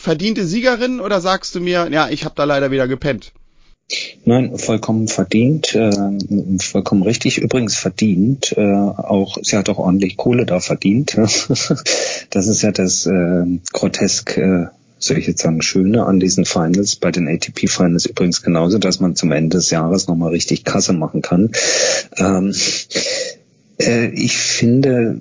verdiente 0.00 0.46
Siegerin 0.46 1.00
oder 1.00 1.20
sagst 1.20 1.54
du 1.54 1.60
mir, 1.60 1.88
ja, 1.90 2.08
ich 2.08 2.24
habe 2.24 2.34
da 2.34 2.44
leider 2.44 2.70
wieder 2.70 2.88
gepennt? 2.88 3.32
Nein, 4.24 4.56
vollkommen 4.56 5.08
verdient, 5.08 5.74
äh, 5.74 5.90
vollkommen 6.58 7.02
richtig. 7.02 7.38
Übrigens 7.38 7.76
verdient, 7.76 8.54
äh, 8.56 8.62
auch 8.62 9.36
sie 9.42 9.56
hat 9.56 9.68
auch 9.68 9.78
ordentlich 9.78 10.16
Kohle 10.16 10.46
da 10.46 10.60
verdient. 10.60 11.16
das 12.30 12.46
ist 12.46 12.62
ja 12.62 12.72
das 12.72 13.06
äh, 13.06 13.44
grotesk, 13.72 14.38
äh, 14.38 14.66
soll 14.98 15.18
ich 15.18 15.26
jetzt 15.26 15.42
sagen, 15.42 15.60
Schöne 15.60 16.06
an 16.06 16.18
diesen 16.18 16.46
Finals, 16.46 16.96
bei 16.96 17.10
den 17.10 17.28
ATP 17.28 17.68
Finals 17.68 18.06
übrigens 18.06 18.42
genauso, 18.42 18.78
dass 18.78 19.00
man 19.00 19.16
zum 19.16 19.32
Ende 19.32 19.58
des 19.58 19.70
Jahres 19.70 20.08
nochmal 20.08 20.30
richtig 20.30 20.64
Kasse 20.64 20.94
machen 20.94 21.20
kann. 21.20 21.50
Ähm, 22.16 22.54
äh, 23.78 24.06
ich 24.08 24.36
finde, 24.38 25.18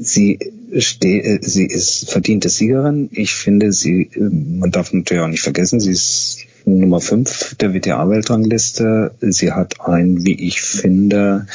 sie 0.00 0.38
äh, 0.72 1.38
sie 1.42 1.66
ist 1.66 2.10
verdiente 2.10 2.48
Siegerin. 2.48 3.08
Ich 3.12 3.34
finde, 3.34 3.72
sie, 3.72 4.10
äh, 4.14 4.20
man 4.20 4.70
darf 4.70 4.92
natürlich 4.92 5.22
auch 5.22 5.28
nicht 5.28 5.42
vergessen, 5.42 5.80
sie 5.80 5.92
ist 5.92 6.45
Nummer 6.66 7.00
5 7.00 7.54
der 7.56 7.74
WTA-Weltrangliste. 7.74 9.12
Sie 9.20 9.52
hat 9.52 9.80
ein, 9.80 10.26
wie 10.26 10.48
ich 10.48 10.60
finde, 10.60 11.46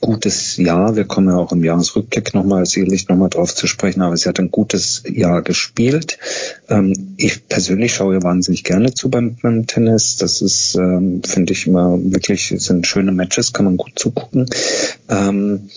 gutes 0.00 0.56
Jahr. 0.56 0.96
Wir 0.96 1.04
kommen 1.04 1.28
ja 1.28 1.36
auch 1.36 1.52
im 1.52 1.62
Jahresrückblick 1.62 2.32
nochmal 2.32 2.64
sicherlich 2.64 3.08
nochmal 3.08 3.28
drauf 3.28 3.54
zu 3.54 3.66
sprechen, 3.66 4.00
aber 4.00 4.16
sie 4.16 4.28
hat 4.28 4.38
ein 4.38 4.50
gutes 4.50 5.02
Jahr 5.06 5.42
gespielt. 5.42 6.18
Ähm, 6.70 7.14
ich 7.18 7.46
persönlich 7.48 7.94
schaue 7.94 8.14
ihr 8.14 8.22
wahnsinnig 8.22 8.64
gerne 8.64 8.94
zu 8.94 9.10
beim, 9.10 9.36
beim 9.42 9.66
Tennis. 9.66 10.16
Das 10.16 10.40
ist, 10.40 10.74
ähm, 10.74 11.22
finde 11.22 11.52
ich 11.52 11.66
immer 11.66 11.98
wirklich, 12.02 12.54
sind 12.56 12.86
schöne 12.86 13.12
Matches, 13.12 13.52
kann 13.52 13.66
man 13.66 13.76
gut 13.76 13.92
zugucken. 13.96 14.46
Ähm, 15.10 15.68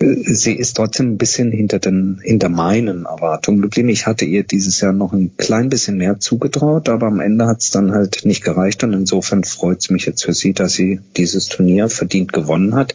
sie 0.00 0.54
ist 0.54 0.76
trotzdem 0.76 1.12
ein 1.12 1.18
bisschen 1.18 1.52
hinter 1.52 1.78
den, 1.78 2.20
hinter 2.22 2.48
meinen 2.48 3.04
Erwartungen 3.04 3.60
geblieben. 3.60 3.90
Ich 3.90 4.06
hatte 4.06 4.24
ihr 4.24 4.44
dieses 4.44 4.80
Jahr 4.80 4.92
noch 4.92 5.12
ein 5.12 5.36
klein 5.36 5.68
bisschen 5.68 5.98
mehr 5.98 6.18
zugetraut, 6.20 6.88
aber 6.88 7.06
am 7.06 7.20
Ende 7.20 7.46
hat 7.46 7.60
es 7.60 7.70
dann 7.70 7.92
halt 7.92 8.24
nicht 8.24 8.42
gereicht 8.42 8.82
und 8.82 8.94
insofern 8.94 9.44
freut 9.44 9.80
es 9.80 9.90
mich 9.90 10.06
jetzt 10.06 10.24
für 10.24 10.32
sie, 10.32 10.54
dass 10.54 10.72
sie 10.72 11.00
dieses 11.16 11.48
Turnier 11.48 11.90
verdient 11.90 12.32
gewonnen 12.32 12.74
hat 12.74 12.94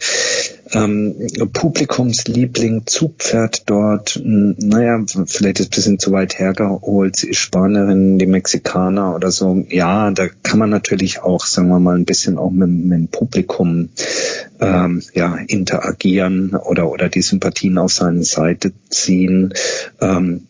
ähm, 0.72 1.14
Publikumsliebling, 1.52 2.82
Zugpferd 2.86 3.68
dort, 3.68 4.20
naja, 4.24 5.00
vielleicht 5.26 5.60
ist 5.60 5.66
ein 5.66 5.76
bisschen 5.76 5.98
zu 5.98 6.12
weit 6.12 6.38
hergeholt, 6.38 7.16
sie 7.16 7.30
ist 7.30 7.38
Spanierin, 7.38 8.18
die 8.18 8.26
Mexikaner 8.26 9.14
oder 9.14 9.30
so. 9.30 9.64
Ja, 9.68 10.10
da 10.10 10.28
kann 10.42 10.58
man 10.58 10.70
natürlich 10.70 11.22
auch, 11.22 11.46
sagen 11.46 11.68
wir 11.68 11.78
mal, 11.78 11.96
ein 11.96 12.04
bisschen 12.04 12.38
auch 12.38 12.50
mit, 12.50 12.68
mit 12.68 12.98
dem 12.98 13.08
Publikum 13.08 13.90
ähm, 14.60 15.02
ja, 15.14 15.36
interagieren 15.46 16.54
oder, 16.54 16.90
oder 16.90 17.08
die 17.08 17.22
Sympathien 17.22 17.78
auf 17.78 17.92
seine 17.92 18.24
Seite 18.24 18.72
ziehen. 18.88 19.54
Ähm, 20.00 20.46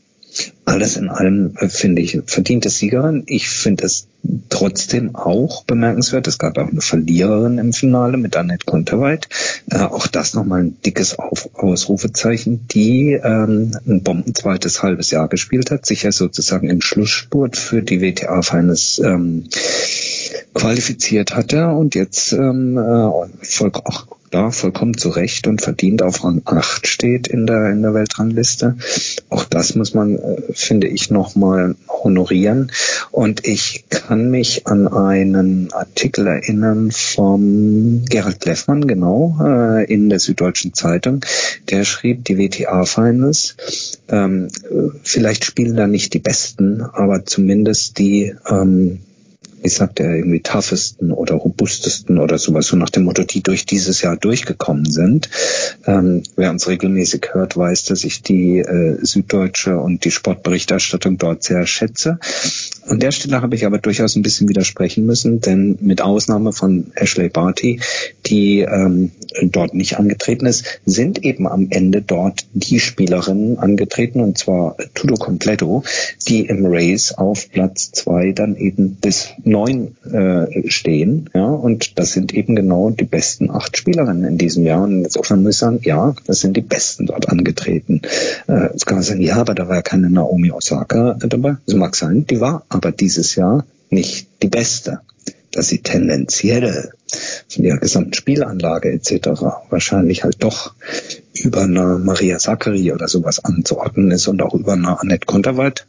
alles 0.64 0.96
in 0.96 1.08
allem 1.08 1.54
äh, 1.58 1.68
finde 1.68 2.02
ich 2.02 2.20
verdiente 2.26 2.70
Siegerin. 2.70 3.22
Ich 3.26 3.48
finde 3.48 3.84
es 3.84 4.08
trotzdem 4.48 5.14
auch 5.14 5.64
bemerkenswert. 5.64 6.26
Es 6.26 6.38
gab 6.38 6.58
auch 6.58 6.68
eine 6.68 6.80
Verliererin 6.80 7.58
im 7.58 7.72
Finale 7.72 8.16
mit 8.16 8.36
Annette 8.36 8.66
Konterweit. 8.66 9.28
Äh, 9.70 9.78
auch 9.78 10.06
das 10.06 10.34
nochmal 10.34 10.64
ein 10.64 10.76
dickes 10.84 11.18
Auf 11.18 11.50
Ausrufezeichen, 11.54 12.66
die 12.68 13.12
ähm, 13.12 13.78
ein 13.86 14.02
bombenzweites 14.02 14.82
halbes 14.82 15.10
Jahr 15.10 15.28
gespielt 15.28 15.70
hat, 15.70 15.86
sich 15.86 16.02
ja 16.02 16.12
sozusagen 16.12 16.68
im 16.68 16.80
Schlussspurt 16.80 17.56
für 17.56 17.82
die 17.82 18.00
WTA-Finals 18.00 19.00
ähm, 19.04 19.44
qualifiziert 20.54 21.36
hatte 21.36 21.68
und 21.68 21.94
jetzt 21.94 22.32
ähm, 22.32 22.76
äh, 22.78 23.46
voll, 23.46 23.70
auch 23.84 24.15
da 24.30 24.50
vollkommen 24.50 24.96
zu 24.96 25.10
Recht 25.10 25.46
und 25.46 25.62
verdient 25.62 26.02
auf 26.02 26.24
Rang 26.24 26.42
8 26.44 26.86
steht 26.86 27.28
in 27.28 27.46
der, 27.46 27.70
in 27.70 27.82
der 27.82 27.94
Weltrangliste. 27.94 28.76
Auch 29.28 29.44
das 29.44 29.74
muss 29.74 29.94
man, 29.94 30.16
äh, 30.16 30.42
finde 30.52 30.88
ich, 30.88 31.10
nochmal 31.10 31.76
honorieren. 31.88 32.72
Und 33.10 33.46
ich 33.46 33.84
kann 33.88 34.30
mich 34.30 34.66
an 34.66 34.88
einen 34.88 35.72
Artikel 35.72 36.26
erinnern 36.26 36.90
vom 36.90 38.04
Gerald 38.08 38.44
Leffmann, 38.44 38.86
genau, 38.86 39.38
äh, 39.40 39.84
in 39.92 40.08
der 40.08 40.18
Süddeutschen 40.18 40.74
Zeitung. 40.74 41.24
Der 41.70 41.84
schrieb, 41.84 42.24
die 42.24 42.38
WTA-Finals, 42.38 43.56
ähm, 44.08 44.48
vielleicht 45.02 45.44
spielen 45.44 45.76
da 45.76 45.86
nicht 45.86 46.14
die 46.14 46.18
Besten, 46.18 46.82
aber 46.82 47.24
zumindest 47.24 47.98
die 47.98 48.34
ähm, 48.48 49.00
wie 49.62 49.68
sagt 49.68 50.00
er, 50.00 50.14
irgendwie 50.14 50.40
toughesten 50.40 51.12
oder 51.12 51.34
robustesten 51.34 52.18
oder 52.18 52.38
sowas, 52.38 52.66
so 52.66 52.76
nach 52.76 52.90
dem 52.90 53.04
Motto, 53.04 53.24
die 53.24 53.42
durch 53.42 53.66
dieses 53.66 54.02
Jahr 54.02 54.16
durchgekommen 54.16 54.90
sind. 54.90 55.28
Ähm, 55.86 56.22
wer 56.36 56.50
uns 56.50 56.68
regelmäßig 56.68 57.30
hört, 57.32 57.56
weiß, 57.56 57.84
dass 57.84 58.04
ich 58.04 58.22
die 58.22 58.58
äh, 58.58 58.98
Süddeutsche 59.04 59.78
und 59.78 60.04
die 60.04 60.10
Sportberichterstattung 60.10 61.18
dort 61.18 61.42
sehr 61.42 61.66
schätze. 61.66 62.18
An 62.88 63.00
der 63.00 63.10
Stelle 63.10 63.42
habe 63.42 63.54
ich 63.56 63.66
aber 63.66 63.78
durchaus 63.78 64.14
ein 64.14 64.22
bisschen 64.22 64.48
widersprechen 64.48 65.06
müssen, 65.06 65.40
denn 65.40 65.76
mit 65.80 66.02
Ausnahme 66.02 66.52
von 66.52 66.92
Ashley 66.94 67.28
Barty, 67.28 67.80
die 68.26 68.60
ähm, 68.60 69.10
dort 69.42 69.74
nicht 69.74 69.98
angetreten 69.98 70.46
ist, 70.46 70.80
sind 70.86 71.24
eben 71.24 71.48
am 71.48 71.66
Ende 71.70 72.00
dort 72.00 72.46
die 72.52 72.78
Spielerinnen 72.78 73.58
angetreten, 73.58 74.20
und 74.20 74.38
zwar 74.38 74.76
Tudo 74.94 75.14
Completo, 75.14 75.82
die 76.28 76.46
im 76.46 76.64
Race 76.66 77.12
auf 77.12 77.50
Platz 77.50 77.90
zwei 77.92 78.32
dann 78.32 78.56
eben 78.56 78.96
bis 78.96 79.30
neun 79.42 79.96
äh, 80.10 80.68
stehen. 80.70 81.28
Ja, 81.34 81.46
und 81.46 81.98
das 81.98 82.12
sind 82.12 82.34
eben 82.34 82.54
genau 82.54 82.90
die 82.90 83.04
besten 83.04 83.50
acht 83.50 83.76
Spielerinnen 83.76 84.24
in 84.24 84.38
diesem 84.38 84.64
Jahr. 84.64 84.84
Und 84.84 85.04
insofern 85.04 85.42
muss 85.42 85.54
ich 85.54 85.58
sagen, 85.58 85.80
ja, 85.82 86.14
das 86.26 86.40
sind 86.40 86.56
die 86.56 86.62
besten 86.62 87.06
dort 87.06 87.28
angetreten. 87.28 88.02
Äh, 88.48 88.72
jetzt 88.72 88.86
kann 88.86 88.98
man 88.98 89.04
sagen, 89.04 89.22
ja, 89.22 89.36
aber 89.36 89.54
da 89.54 89.68
war 89.68 89.76
ja 89.76 89.82
keine 89.82 90.08
Naomi 90.08 90.52
Osaka 90.52 91.16
dabei. 91.18 91.56
Das 91.66 91.74
mag 91.74 91.96
sein, 91.96 92.26
die 92.26 92.40
war 92.40 92.64
aber 92.76 92.92
dieses 92.92 93.34
Jahr 93.34 93.66
nicht 93.90 94.28
die 94.42 94.48
beste. 94.48 95.00
Dass 95.52 95.68
sie 95.68 95.78
tendenziell 95.78 96.92
von 97.48 97.64
ihrer 97.64 97.78
gesamten 97.78 98.12
Spielanlage 98.12 98.92
etc. 98.92 99.28
wahrscheinlich 99.70 100.22
halt 100.22 100.42
doch 100.42 100.74
über 101.32 101.62
eine 101.62 101.98
Maria 101.98 102.38
Zachary 102.38 102.92
oder 102.92 103.08
sowas 103.08 103.42
anzuordnen 103.42 104.10
ist 104.10 104.28
und 104.28 104.42
auch 104.42 104.54
über 104.54 104.74
eine 104.74 105.00
Annette 105.00 105.24
Konterweit 105.24 105.86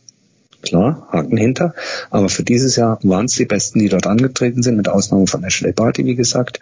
Klar, 0.61 1.07
Haken 1.11 1.37
hinter. 1.37 1.75
Aber 2.09 2.29
für 2.29 2.43
dieses 2.43 2.75
Jahr 2.75 2.99
waren 3.03 3.25
es 3.25 3.35
die 3.35 3.45
Besten, 3.45 3.79
die 3.79 3.89
dort 3.89 4.07
angetreten 4.07 4.63
sind, 4.63 4.75
mit 4.75 4.89
Ausnahme 4.89 5.27
von 5.27 5.43
Ashley 5.43 5.71
Barty, 5.71 6.05
wie 6.05 6.15
gesagt. 6.15 6.59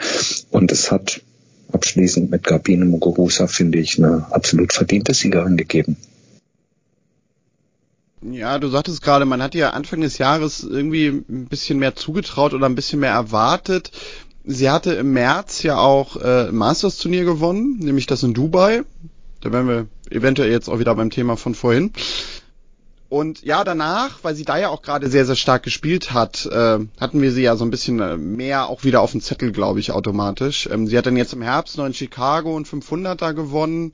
Und 0.51 0.71
es 0.71 0.91
hat 0.91 1.21
abschließend 1.71 2.29
mit 2.29 2.43
Gabine 2.43 2.85
Muguruza, 2.85 3.47
finde 3.47 3.79
ich, 3.79 3.97
eine 3.97 4.27
absolut 4.31 4.73
verdiente 4.73 5.13
Siegerin 5.13 5.57
gegeben. 5.57 5.97
Ja, 8.31 8.57
du 8.57 8.69
sagtest 8.69 9.03
gerade, 9.03 9.25
man 9.25 9.43
hat 9.43 9.53
ja 9.53 9.71
Anfang 9.71 10.01
des 10.01 10.17
Jahres 10.17 10.63
irgendwie 10.63 11.07
ein 11.07 11.47
bisschen 11.47 11.77
mehr 11.77 11.95
zugetraut 11.95 12.53
oder 12.53 12.65
ein 12.65 12.75
bisschen 12.75 12.99
mehr 12.99 13.11
erwartet. 13.11 13.91
Sie 14.43 14.69
hatte 14.69 14.93
im 14.93 15.13
März 15.13 15.61
ja 15.63 15.77
auch 15.77 16.15
äh, 16.17 16.51
Masters-Turnier 16.51 17.23
gewonnen, 17.23 17.77
nämlich 17.79 18.07
das 18.07 18.23
in 18.23 18.33
Dubai. 18.33 18.81
Da 19.41 19.51
wären 19.51 19.67
wir 19.67 19.87
eventuell 20.09 20.49
jetzt 20.49 20.69
auch 20.69 20.79
wieder 20.79 20.95
beim 20.95 21.11
Thema 21.11 21.37
von 21.37 21.53
vorhin. 21.53 21.91
Und 23.09 23.43
ja, 23.43 23.63
danach, 23.63 24.23
weil 24.23 24.35
sie 24.35 24.45
da 24.45 24.57
ja 24.57 24.69
auch 24.69 24.81
gerade 24.81 25.07
sehr, 25.09 25.25
sehr 25.25 25.35
stark 25.35 25.61
gespielt 25.61 26.11
hat, 26.11 26.47
äh, 26.47 26.79
hatten 26.99 27.21
wir 27.21 27.31
sie 27.31 27.43
ja 27.43 27.55
so 27.55 27.63
ein 27.63 27.69
bisschen 27.69 27.99
äh, 27.99 28.17
mehr 28.17 28.67
auch 28.69 28.83
wieder 28.83 29.01
auf 29.01 29.11
dem 29.11 29.21
Zettel, 29.21 29.51
glaube 29.51 29.79
ich, 29.79 29.91
automatisch. 29.91 30.67
Ähm, 30.71 30.87
sie 30.87 30.97
hat 30.97 31.05
dann 31.05 31.15
jetzt 31.15 31.33
im 31.33 31.43
Herbst 31.43 31.77
noch 31.77 31.85
in 31.85 31.93
Chicago 31.93 32.55
und 32.55 32.67
500er 32.67 33.33
gewonnen. 33.33 33.93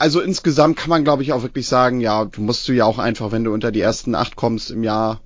Also 0.00 0.22
insgesamt 0.22 0.78
kann 0.78 0.88
man, 0.88 1.04
glaube 1.04 1.22
ich, 1.22 1.34
auch 1.34 1.42
wirklich 1.42 1.68
sagen, 1.68 2.00
ja, 2.00 2.24
du 2.24 2.40
musst 2.40 2.66
du 2.66 2.72
ja 2.72 2.86
auch 2.86 2.98
einfach, 2.98 3.32
wenn 3.32 3.44
du 3.44 3.52
unter 3.52 3.70
die 3.70 3.82
ersten 3.82 4.14
acht 4.14 4.34
kommst 4.34 4.70
im 4.70 4.82
Jahr, 4.82 5.20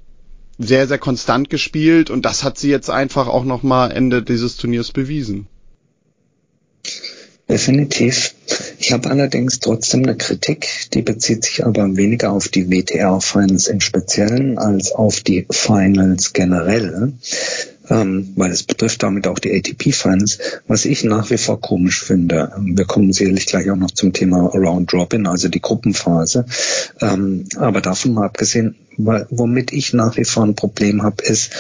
sehr, 0.59 0.89
sehr 0.89 0.99
konstant 0.99 1.49
gespielt 1.49 2.11
und 2.11 2.25
das 2.25 2.43
hat 2.43 2.59
sie 2.59 2.71
jetzt 2.71 2.91
einfach 2.91 3.29
auch 3.29 3.45
nochmal 3.45 3.93
Ende 3.93 4.25
dieses 4.25 4.57
Turniers 4.57 4.91
bewiesen. 4.91 5.47
Definitiv. 7.49 8.35
Ich 8.81 8.91
habe 8.91 9.11
allerdings 9.11 9.61
trotzdem 9.61 10.03
eine 10.03 10.17
Kritik, 10.17 10.67
die 10.93 11.03
bezieht 11.03 11.45
sich 11.45 11.65
aber 11.65 11.97
weniger 11.97 12.33
auf 12.33 12.49
die 12.49 12.69
WTR-Finals 12.69 13.69
im 13.69 13.81
Speziellen 13.81 14.59
als 14.59 14.91
auf 14.91 15.21
die 15.21 15.47
Finals 15.53 16.33
generell, 16.33 17.13
ähm, 17.89 18.33
weil 18.37 18.51
es 18.51 18.63
betrifft 18.63 19.03
damit 19.03 19.27
auch 19.27 19.39
die 19.39 19.55
ATP-Finals, 19.55 20.39
was 20.67 20.85
ich 20.85 21.05
nach 21.05 21.31
wie 21.31 21.39
vor 21.39 21.61
komisch 21.61 22.03
finde. 22.03 22.53
Wir 22.59 22.85
kommen 22.85 23.13
sicherlich 23.13 23.47
gleich 23.47 23.71
auch 23.71 23.77
noch 23.77 23.91
zum 23.91 24.13
Thema 24.13 24.47
Round 24.47 24.93
Robin, 24.93 25.27
also 25.27 25.49
die 25.49 25.61
Gruppenphase. 25.61 26.47
Ähm, 27.01 27.45
aber 27.57 27.81
davon 27.81 28.15
mal 28.15 28.27
abgesehen, 28.27 28.77
womit 28.97 29.73
ich 29.73 29.93
nach 29.93 30.17
wie 30.17 30.25
vor 30.25 30.45
ein 30.45 30.55
Problem 30.55 31.03
habe, 31.03 31.23
ist, 31.23 31.51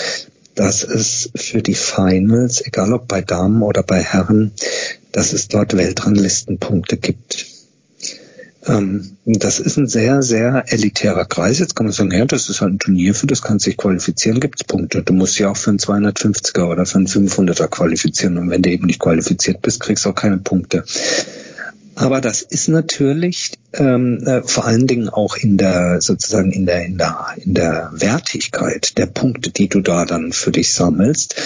dass 0.54 0.84
es 0.84 1.30
für 1.34 1.62
die 1.62 1.74
Finals, 1.74 2.64
egal 2.64 2.92
ob 2.92 3.08
bei 3.08 3.20
Damen 3.22 3.62
oder 3.62 3.82
bei 3.82 4.00
Herren, 4.00 4.52
dass 5.12 5.32
es 5.32 5.48
dort 5.48 5.76
Weltranglistenpunkte 5.76 6.96
gibt. 6.96 7.53
Ähm, 8.66 9.16
das 9.26 9.60
ist 9.60 9.76
ein 9.76 9.86
sehr, 9.86 10.22
sehr 10.22 10.64
elitärer 10.68 11.24
Kreis. 11.24 11.58
Jetzt 11.58 11.76
kann 11.76 11.86
man 11.86 11.92
sagen, 11.92 12.12
ja, 12.12 12.24
das 12.24 12.48
ist 12.48 12.60
halt 12.60 12.74
ein 12.74 12.78
Turnier, 12.78 13.14
für 13.14 13.26
das 13.26 13.42
kannst 13.42 13.66
du 13.66 13.70
dich 13.70 13.76
qualifizieren, 13.76 14.40
gibt's 14.40 14.64
Punkte. 14.64 15.02
Du 15.02 15.12
musst 15.12 15.38
ja 15.38 15.50
auch 15.50 15.56
für 15.56 15.70
einen 15.70 15.78
250er 15.78 16.64
oder 16.64 16.86
für 16.86 16.98
einen 16.98 17.06
500er 17.06 17.68
qualifizieren. 17.68 18.38
Und 18.38 18.50
wenn 18.50 18.62
du 18.62 18.70
eben 18.70 18.86
nicht 18.86 19.00
qualifiziert 19.00 19.60
bist, 19.62 19.80
kriegst 19.80 20.04
du 20.04 20.10
auch 20.10 20.14
keine 20.14 20.38
Punkte. 20.38 20.84
Aber 21.96 22.20
das 22.20 22.42
ist 22.42 22.68
natürlich 22.68 23.52
ähm, 23.72 24.22
äh, 24.26 24.42
vor 24.42 24.64
allen 24.64 24.86
Dingen 24.86 25.08
auch 25.08 25.36
in 25.36 25.56
der 25.56 26.00
sozusagen 26.00 26.50
in 26.50 26.66
der 26.66 26.84
in 26.84 26.98
der 26.98 27.28
in 27.36 27.54
der 27.54 27.90
Wertigkeit 27.92 28.98
der 28.98 29.06
Punkte, 29.06 29.50
die 29.50 29.68
du 29.68 29.80
da 29.80 30.04
dann 30.04 30.32
für 30.32 30.50
dich 30.50 30.72
sammelst, 30.72 31.36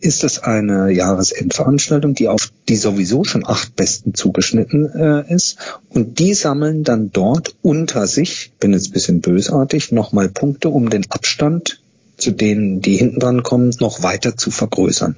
ist 0.00 0.22
das 0.22 0.42
eine 0.42 0.90
Jahresendveranstaltung, 0.90 2.14
die 2.14 2.28
auf 2.28 2.50
die 2.68 2.76
sowieso 2.76 3.24
schon 3.24 3.46
acht 3.46 3.76
Besten 3.76 4.14
zugeschnitten 4.14 4.86
äh, 4.86 5.34
ist. 5.34 5.58
Und 5.90 6.18
die 6.18 6.34
sammeln 6.34 6.84
dann 6.84 7.10
dort 7.12 7.54
unter 7.62 8.06
sich, 8.06 8.52
bin 8.60 8.72
jetzt 8.72 8.88
ein 8.88 8.92
bisschen 8.92 9.20
bösartig, 9.20 9.92
nochmal 9.92 10.30
Punkte, 10.30 10.70
um 10.70 10.88
den 10.88 11.04
Abstand 11.10 11.80
zu 12.16 12.30
denen, 12.30 12.80
die 12.80 12.96
hinten 12.96 13.20
dran 13.20 13.42
kommen, 13.42 13.74
noch 13.78 14.02
weiter 14.02 14.36
zu 14.36 14.50
vergrößern 14.50 15.16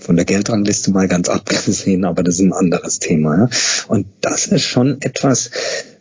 von 0.00 0.16
der 0.16 0.24
Geldrangliste 0.24 0.90
mal 0.90 1.08
ganz 1.08 1.28
abgesehen, 1.30 2.04
aber 2.04 2.22
das 2.22 2.36
ist 2.36 2.40
ein 2.40 2.52
anderes 2.52 2.98
Thema. 2.98 3.36
Ja? 3.36 3.48
Und 3.88 4.06
das 4.20 4.46
ist 4.46 4.64
schon 4.64 5.00
etwas, 5.02 5.50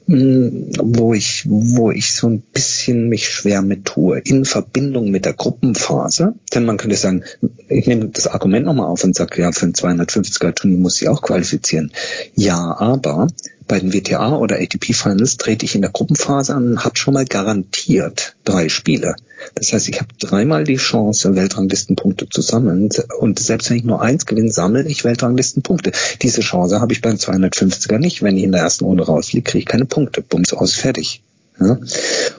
hm, 0.08 0.72
wo 0.82 1.14
ich, 1.14 1.46
wo 1.48 1.92
ich 1.92 2.14
so 2.14 2.28
ein 2.28 2.42
bisschen 2.42 3.10
mich 3.10 3.30
schwer 3.30 3.62
mit 3.62 3.86
tue, 3.86 4.20
in 4.20 4.44
Verbindung 4.44 5.12
mit 5.12 5.26
der 5.26 5.34
Gruppenphase. 5.34 6.34
Denn 6.54 6.66
man 6.66 6.78
könnte 6.78 6.96
sagen, 6.96 7.24
ich 7.68 7.86
nehme 7.86 8.08
das 8.08 8.26
Argument 8.26 8.66
nochmal 8.66 8.88
auf 8.88 9.04
und 9.04 9.16
sage, 9.16 9.42
ja, 9.42 9.52
für 9.52 9.68
ein 9.68 9.74
250er 9.74 10.56
Turnier 10.56 10.80
muss 10.80 10.96
sie 10.96 11.10
auch 11.10 11.22
qualifizieren. 11.22 11.92
Ja, 12.34 12.76
aber 12.80 13.28
bei 13.70 13.80
den 13.80 13.94
WTA 13.94 14.36
oder 14.36 14.58
ATP 14.58 14.94
Finals 14.94 15.38
trete 15.38 15.64
ich 15.64 15.76
in 15.76 15.82
der 15.82 15.92
Gruppenphase 15.92 16.54
an 16.56 16.72
und 16.72 16.84
habe 16.84 16.98
schon 16.98 17.14
mal 17.14 17.24
garantiert 17.24 18.36
drei 18.44 18.68
Spiele. 18.68 19.16
Das 19.56 19.72
heißt, 19.72 19.88
ich 19.88 20.02
habe 20.02 20.10
dreimal 20.20 20.66
die 20.66 20.76
Chance, 20.76 21.36
Weltranglistenpunkte 21.36 22.28
zu 22.28 22.42
sammeln. 22.42 22.90
Und 23.20 23.40
selbst 23.40 23.70
wenn 23.70 23.78
ich 23.78 23.84
nur 23.84 24.02
eins 24.02 24.26
gewinne, 24.26 24.52
sammle 24.52 24.86
ich 24.88 25.06
Weltranglistenpunkte. 25.06 25.92
Diese 26.22 26.42
Chance 26.42 26.82
habe 26.82 26.92
ich 26.92 27.02
beim 27.02 27.16
250er 27.16 28.00
nicht. 28.00 28.24
Wenn 28.24 28.36
ich 28.36 28.44
in 28.44 28.52
der 28.52 28.62
ersten 28.62 28.86
Runde 28.86 29.06
rausfliege, 29.06 29.44
kriege 29.44 29.60
ich 29.60 29.66
keine 29.66 29.86
Punkte. 29.86 30.24
Bums 30.24 30.52
aus, 30.52 30.74
fertig. 30.74 31.22
Ja? 31.60 31.78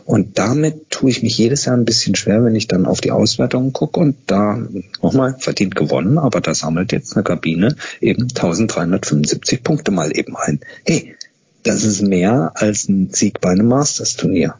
Und 0.04 0.38
damit 0.38 0.90
tue 0.90 1.10
ich 1.10 1.22
mich 1.22 1.36
jedes 1.38 1.64
Jahr 1.64 1.76
ein 1.76 1.84
bisschen 1.84 2.14
schwer, 2.16 2.44
wenn 2.44 2.56
ich 2.56 2.66
dann 2.66 2.86
auf 2.86 3.00
die 3.00 3.12
Auswertungen 3.12 3.72
gucke 3.72 4.00
und 4.00 4.16
da 4.26 4.58
nochmal 5.02 5.36
verdient 5.38 5.76
gewonnen, 5.76 6.18
aber 6.18 6.40
da 6.40 6.54
sammelt 6.54 6.92
jetzt 6.92 7.14
eine 7.14 7.22
Kabine 7.22 7.76
eben 8.00 8.22
1375 8.22 9.62
Punkte 9.62 9.90
mal 9.90 10.16
eben 10.16 10.36
ein. 10.36 10.60
Hey, 10.84 11.14
das 11.62 11.84
ist 11.84 12.02
mehr 12.02 12.52
als 12.54 12.88
ein 12.88 13.10
Sieg 13.12 13.40
bei 13.40 13.50
einem 13.50 13.68
Masters-Turnier. 13.68 14.54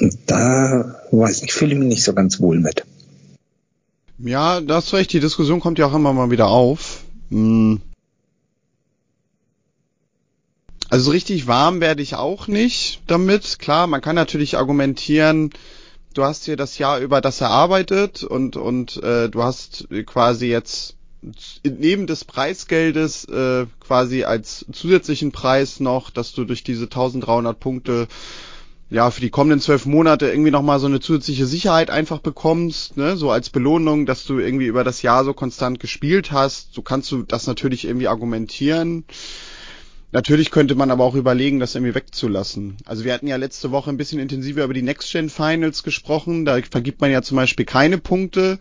Und 0.00 0.18
da 0.26 1.00
weiß 1.10 1.42
ich, 1.42 1.52
fühle 1.52 1.74
mich 1.74 1.88
nicht 1.88 2.04
so 2.04 2.14
ganz 2.14 2.40
wohl 2.40 2.58
mit. 2.58 2.84
Ja, 4.18 4.60
da 4.60 4.76
hast 4.76 4.92
recht, 4.92 5.12
die 5.12 5.20
Diskussion 5.20 5.60
kommt 5.60 5.78
ja 5.78 5.86
auch 5.86 5.94
immer 5.94 6.12
mal 6.12 6.30
wieder 6.30 6.48
auf. 6.48 7.02
Hm. 7.30 7.80
Also 10.88 11.12
richtig 11.12 11.46
warm 11.46 11.80
werde 11.80 12.02
ich 12.02 12.16
auch 12.16 12.48
nicht 12.48 13.00
damit. 13.06 13.58
Klar, 13.58 13.86
man 13.86 14.00
kann 14.00 14.16
natürlich 14.16 14.56
argumentieren, 14.56 15.50
du 16.14 16.24
hast 16.24 16.44
hier 16.44 16.56
das 16.56 16.78
Jahr 16.78 16.98
über 16.98 17.20
das 17.20 17.40
erarbeitet 17.40 18.24
und 18.24 18.56
und 18.56 19.02
äh, 19.02 19.28
du 19.28 19.42
hast 19.42 19.88
quasi 20.06 20.46
jetzt 20.46 20.96
neben 21.64 22.06
des 22.06 22.24
Preisgeldes 22.24 23.24
äh, 23.26 23.66
quasi 23.80 24.24
als 24.24 24.64
zusätzlichen 24.72 25.32
Preis 25.32 25.80
noch, 25.80 26.10
dass 26.10 26.32
du 26.32 26.44
durch 26.44 26.64
diese 26.64 26.84
1300 26.84 27.58
Punkte 27.58 28.08
ja 28.88 29.10
für 29.10 29.20
die 29.20 29.30
kommenden 29.30 29.60
zwölf 29.60 29.86
Monate 29.86 30.28
irgendwie 30.28 30.50
nochmal 30.50 30.80
so 30.80 30.86
eine 30.86 31.00
zusätzliche 31.00 31.46
Sicherheit 31.46 31.90
einfach 31.90 32.18
bekommst, 32.18 32.96
ne? 32.96 33.16
so 33.16 33.30
als 33.30 33.50
Belohnung, 33.50 34.06
dass 34.06 34.24
du 34.24 34.38
irgendwie 34.38 34.66
über 34.66 34.82
das 34.82 35.02
Jahr 35.02 35.24
so 35.24 35.32
konstant 35.32 35.78
gespielt 35.78 36.32
hast. 36.32 36.74
So 36.74 36.82
kannst 36.82 37.10
du 37.12 37.22
das 37.22 37.46
natürlich 37.46 37.84
irgendwie 37.84 38.08
argumentieren. 38.08 39.04
Natürlich 40.12 40.50
könnte 40.50 40.74
man 40.74 40.90
aber 40.90 41.04
auch 41.04 41.14
überlegen, 41.14 41.60
das 41.60 41.76
irgendwie 41.76 41.94
wegzulassen. 41.94 42.78
Also 42.84 43.04
wir 43.04 43.14
hatten 43.14 43.28
ja 43.28 43.36
letzte 43.36 43.70
Woche 43.70 43.90
ein 43.90 43.96
bisschen 43.96 44.18
intensiver 44.18 44.64
über 44.64 44.74
die 44.74 44.82
Next 44.82 45.12
Gen 45.12 45.30
Finals 45.30 45.84
gesprochen. 45.84 46.44
Da 46.44 46.58
vergibt 46.68 47.00
man 47.00 47.12
ja 47.12 47.22
zum 47.22 47.36
Beispiel 47.36 47.64
keine 47.64 47.98
Punkte 47.98 48.58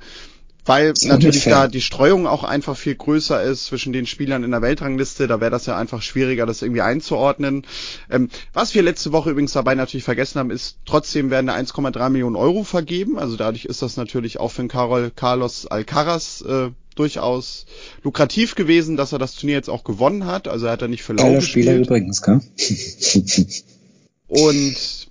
weil 0.66 0.94
natürlich 1.04 1.46
da 1.46 1.68
die 1.68 1.82
Streuung 1.82 2.28
auch 2.28 2.44
einfach 2.44 2.78
viel 2.78 2.96
größer 2.96 3.42
ist 3.42 3.66
zwischen 3.66 3.94
den 3.94 4.06
Spielern 4.06 4.44
in 4.44 4.52
der 4.52 4.62
Weltrangliste. 4.62 5.28
Da 5.28 5.42
wäre 5.42 5.52
das 5.52 5.66
ja 5.66 5.78
einfach 5.78 6.02
schwieriger, 6.02 6.46
das 6.46 6.62
irgendwie 6.62 6.82
einzuordnen. 6.82 7.66
Ähm, 8.10 8.30
was 8.54 8.76
wir 8.76 8.84
letzte 8.84 9.12
Woche 9.12 9.32
übrigens 9.32 9.54
dabei 9.54 9.76
natürlich 9.76 10.04
vergessen 10.04 10.40
haben, 10.40 10.52
ist, 10.52 10.78
trotzdem 10.86 11.32
werden 11.32 11.48
da 11.48 11.56
1,3 11.56 12.10
Millionen 12.10 12.36
Euro 12.36 12.64
vergeben. 12.64 13.18
Also 13.18 13.36
dadurch 13.36 13.66
ist 13.66 13.82
das 13.82 13.98
natürlich 13.98 14.40
auch 14.40 14.52
für 14.52 14.68
Carol 14.68 15.12
Carlos 15.16 15.66
Alcaraz 15.66 16.44
äh, 16.48 16.70
durchaus 16.96 17.66
lukrativ 18.04 18.56
gewesen, 18.56 18.98
dass 18.98 19.14
er 19.14 19.20
das 19.20 19.36
Turnier 19.36 19.56
jetzt 19.56 19.70
auch 19.70 19.84
gewonnen 19.84 20.26
hat. 20.26 20.48
Also 20.48 20.66
er 20.66 20.74
hat 20.74 20.82
er 20.82 20.88
nicht 20.90 21.04
für 21.04 21.14
lau 21.14 21.40
Spieler 21.42 21.76
übrigens, 21.76 22.22
gell? 22.22 22.42
Und 24.28 25.09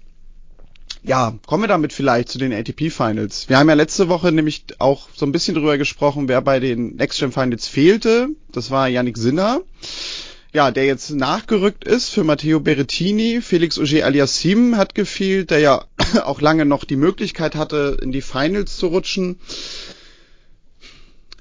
ja, 1.03 1.35
kommen 1.47 1.63
wir 1.65 1.69
damit 1.69 1.93
vielleicht 1.93 2.29
zu 2.29 2.39
den 2.39 2.53
ATP 2.53 2.91
Finals. 2.91 3.49
Wir 3.49 3.59
haben 3.59 3.69
ja 3.69 3.75
letzte 3.75 4.09
Woche 4.09 4.33
nämlich 4.33 4.65
auch 4.79 5.09
so 5.15 5.27
ein 5.27 5.33
bisschen 5.33 5.55
drüber 5.55 5.79
gesprochen, 5.79 6.29
wer 6.29 6.43
bei 6.43 6.61
den 6.61 6.97
Next 6.97 7.19
Gen 7.19 7.33
Finals 7.33 7.69
fehlte. 7.69 8.29
Das 8.53 8.71
war 8.71 8.89
Yannick 8.89 9.17
Sinner. 9.17 9.63
Ja, 10.53 10.71
der 10.71 10.87
jetzt 10.87 11.11
nachgerückt 11.11 11.85
ist 11.85 12.09
für 12.09 12.25
Matteo 12.25 12.59
Berrettini. 12.59 13.43
Felix 13.43 13.79
Auger 13.79 14.07
Aliassim 14.07 14.77
hat 14.77 14.95
gefehlt, 14.95 15.51
der 15.51 15.59
ja 15.59 15.85
auch 16.25 16.41
lange 16.41 16.65
noch 16.65 16.85
die 16.85 16.97
Möglichkeit 16.97 17.55
hatte, 17.55 17.99
in 18.03 18.13
die 18.13 18.23
Finals 18.23 18.77
zu 18.77 18.87
rutschen. 18.87 19.39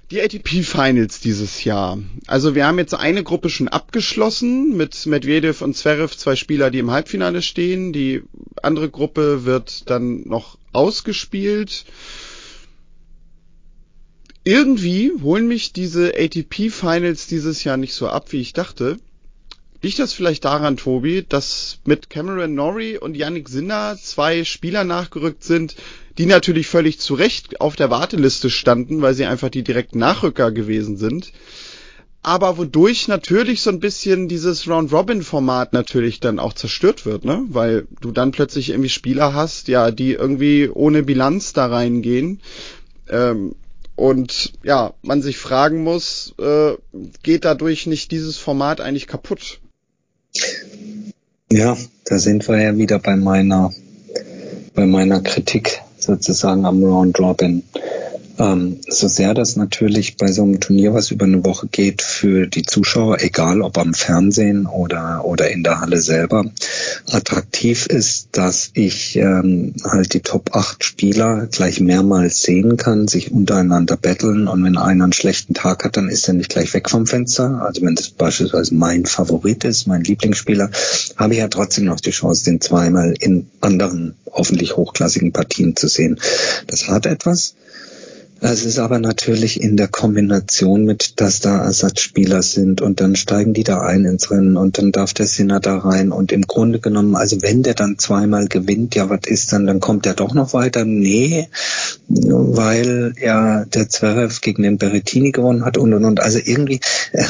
Die 0.10 0.22
ATP 0.22 0.63
Finals 0.63 1.20
dieses 1.20 1.65
Jahr. 1.65 2.00
Also 2.28 2.56
wir 2.56 2.65
haben 2.65 2.80
jetzt 2.80 2.93
eine 2.93 3.24
Gruppe 3.24 3.50
schon 3.50 3.67
abgeschlossen 3.67 4.78
mit 4.78 5.06
Medvedev 5.06 5.62
und 5.62 5.76
Zverev, 5.76 6.15
zwei 6.15 6.38
Spieler, 6.38 6.72
die 6.72 6.80
im 6.80 6.91
Halbfinale 6.91 7.41
stehen. 7.41 7.91
Die 7.91 8.24
andere 8.62 8.89
Gruppe 8.89 9.43
wird 9.43 9.89
dann 9.89 10.22
noch 10.22 10.58
ausgespielt. 10.72 11.84
Irgendwie 14.46 15.12
holen 15.22 15.46
mich 15.46 15.74
diese 15.74 16.13
ATP 16.17 16.70
Finals 16.70 17.28
dieses 17.28 17.65
Jahr 17.65 17.76
nicht 17.76 17.93
so 17.93 18.08
ab, 18.08 18.32
wie 18.32 18.39
ich 18.39 18.54
dachte. 18.54 19.00
Liegt 19.82 20.00
das 20.00 20.13
vielleicht 20.13 20.46
daran, 20.46 20.78
Tobi, 20.78 21.24
dass 21.28 21.80
mit 21.86 22.10
Cameron 22.10 22.56
Norrie 22.56 22.98
und 22.98 23.16
Yannick 23.16 23.48
Sinner 23.48 23.96
zwei 24.02 24.44
Spieler 24.44 24.84
nachgerückt 24.84 25.44
sind, 25.44 25.76
die 26.18 26.26
natürlich 26.26 26.68
völlig 26.68 27.00
zu 27.00 27.13
Recht 27.13 27.62
auf 27.62 27.76
der 27.76 27.92
Warteliste 27.92 28.50
standen, 28.50 29.02
weil 29.02 29.13
sie 29.13 29.26
einfach 29.26 29.50
die 29.50 29.63
direkten 29.63 30.00
Nachrücker 30.00 30.52
gewesen 30.52 30.98
sind. 30.98 31.32
Aber 32.24 32.58
wodurch 32.58 33.08
natürlich 33.08 33.62
so 33.62 33.70
ein 33.70 33.80
bisschen 33.80 34.28
dieses 34.28 34.68
Round-Robin-Format 34.68 35.74
natürlich 35.74 36.20
dann 36.20 36.40
auch 36.40 36.54
zerstört 36.54 37.06
wird, 37.06 37.24
ne? 37.24 37.46
Weil 37.48 37.88
du 38.02 38.12
dann 38.12 38.32
plötzlich 38.32 38.72
irgendwie 38.72 38.90
Spieler 38.90 39.34
hast, 39.34 39.68
ja, 39.68 39.92
die 39.92 40.13
irgendwie 40.13 40.68
ohne 40.68 41.04
Bilanz 41.04 41.54
da 41.54 41.68
reingehen. 41.68 42.42
Ähm, 43.08 43.56
und 43.96 44.54
ja, 44.63 44.94
man 45.04 45.22
sich 45.22 45.38
fragen 45.38 45.84
muss, 45.84 46.34
äh, 46.40 46.74
geht 47.24 47.46
dadurch 47.46 47.88
nicht 47.88 48.12
dieses 48.12 48.38
Format 48.38 48.82
eigentlich 48.82 49.08
kaputt? 49.08 49.60
Ja, 51.52 51.78
da 52.06 52.19
sind 52.19 52.47
wir 52.47 52.62
ja 52.62 52.78
wieder 52.78 53.00
bei 53.00 53.15
meiner, 53.15 53.73
bei 54.73 54.86
meiner 54.86 55.21
Kritik 55.21 55.82
sozusagen 55.97 56.65
am 56.65 56.84
Round 56.84 57.19
Robin. 57.19 57.63
Ähm, 58.39 58.80
so 58.88 59.08
sehr 59.08 59.34
das 59.34 59.56
natürlich 59.56 60.17
bei 60.17 60.32
so 60.32 60.43
einem 60.43 60.60
Turnier, 60.60 60.93
was 60.93 61.12
über 61.12 61.26
eine 61.26 61.43
Woche 61.43 61.67
geht, 61.67 62.02
für 62.02 62.47
die 62.47 62.63
Zuschauer, 62.63 63.21
egal 63.21 63.62
ob 63.62 63.78
am 63.78 63.93
Fernsehen 63.93 64.67
oder, 64.67 65.26
oder 65.26 65.50
in 65.50 65.63
der 65.63 65.80
Halle 65.80 66.00
selber, 66.00 66.45
attraktiv 67.12 67.88
ist, 67.88 68.30
dass 68.34 68.71
ich 68.73 69.15
ähm, 69.15 69.73
halt 69.84 70.13
die 70.13 70.21
Top 70.21 70.56
8 70.56 70.84
Spieler 70.84 71.47
gleich 71.47 71.80
mehrmals 71.80 72.41
sehen 72.43 72.78
kann, 72.78 73.08
sich 73.08 73.32
untereinander 73.32 73.97
betteln 73.97 74.47
und 74.47 74.63
wenn 74.63 74.78
einer 74.78 75.04
einen 75.06 75.13
schlechten 75.13 75.54
Tag 75.54 75.84
hat, 75.84 75.97
dann 75.97 76.10
ist 76.10 76.28
er 76.28 76.34
nicht 76.34 76.50
gleich 76.50 76.73
weg 76.73 76.89
vom 76.89 77.08
Fenster. 77.08 77.62
Also 77.63 77.82
wenn 77.82 77.95
das 77.95 78.10
beispielsweise 78.10 78.76
mein 78.76 79.06
Favorit 79.06 79.63
ist, 79.63 79.88
mein 79.88 80.04
Lieblingsspieler, 80.04 80.69
habe 81.15 81.34
ich 81.34 81.39
ja 81.39 81.47
trotzdem 81.47 81.86
noch 81.86 82.00
die 82.00 82.12
Chance, 82.12 82.45
den 82.45 82.62
zweimal 82.62 83.13
in 83.19 83.47
anderen 83.62 84.15
hoffentlich 84.32 84.78
hochklassigen 84.78 85.32
Partien 85.32 85.76
zu 85.76 85.88
sehen. 85.88 86.19
Das 86.67 86.88
hat 86.88 87.06
etwas. 87.06 87.56
Es 88.39 88.65
ist 88.65 88.78
aber 88.78 89.00
natürlich 89.00 89.62
in 89.62 89.78
der 89.78 89.88
Kombination 89.88 90.84
mit, 90.84 91.19
dass 91.19 91.39
da 91.39 91.63
Ersatzspieler 91.63 92.43
sind 92.43 92.82
und 92.82 93.02
dann 93.02 93.15
steigen 93.15 93.54
die 93.54 93.63
da 93.63 93.82
ein 93.82 94.06
ins 94.06 94.30
Rennen 94.30 94.58
und 94.58 94.78
dann 94.78 94.91
darf 94.91 95.13
der 95.13 95.26
Sinner 95.26 95.60
da 95.60 95.80
rein 95.80 96.12
und 96.12 96.32
im 96.32 96.43
Grunde 96.43 96.80
genommen, 96.80 97.15
also 97.15 97.41
wenn 97.41 97.63
der 97.63 97.73
dann 97.73 97.97
zweimal 97.97 98.47
gewinnt, 98.47 98.93
ja, 98.93 99.10
was 99.10 99.21
ist 99.26 99.54
dann, 99.54 99.65
dann 99.65 99.80
kommt 99.80 100.06
der 100.06 100.13
doch 100.13 100.36
noch 100.36 100.54
weiter? 100.54 100.86
Nee, 100.86 101.47
weil 102.08 103.13
ja 103.19 103.65
der 103.65 103.89
Zverev 103.89 104.39
gegen 104.41 104.62
den 104.62 104.78
Berrettini 104.78 105.32
gewonnen 105.32 105.65
hat 105.65 105.78
und 105.78 105.93
und 105.93 106.06
und. 106.06 106.21
Also 106.21 106.39
irgendwie, 106.43 106.80
äh, 107.13 107.23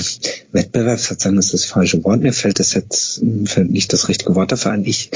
Wettbewerbsverzeichnis 0.51 1.53
ist 1.53 1.53
das 1.53 1.65
falsche 1.65 2.03
Wort, 2.03 2.21
mir 2.21 2.33
fällt 2.33 2.59
das 2.59 2.73
jetzt, 2.73 3.21
fällt 3.45 3.71
nicht 3.71 3.93
das 3.93 4.09
richtige 4.09 4.35
Wort 4.35 4.51
dafür 4.51 4.71
ein. 4.71 4.83
Ich, 4.83 5.09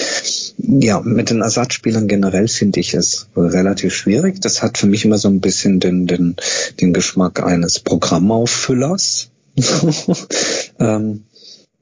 ja, 0.58 1.02
mit 1.02 1.30
den 1.30 1.42
Ersatzspielern 1.42 2.08
generell 2.08 2.48
finde 2.48 2.80
ich 2.80 2.94
es 2.94 3.28
relativ 3.36 3.94
schwierig. 3.94 4.40
Das 4.40 4.64
hat 4.64 4.78
für 4.78 4.88
mich 4.88 5.04
immer 5.04 5.18
so 5.18 5.28
ein 5.28 5.42
bisschen 5.42 5.81
den, 5.84 6.08
den, 6.08 6.36
den 6.80 6.94
Geschmack 6.94 7.44
eines 7.44 7.80
Programmauffüllers. 7.80 9.30
ähm, 10.80 11.24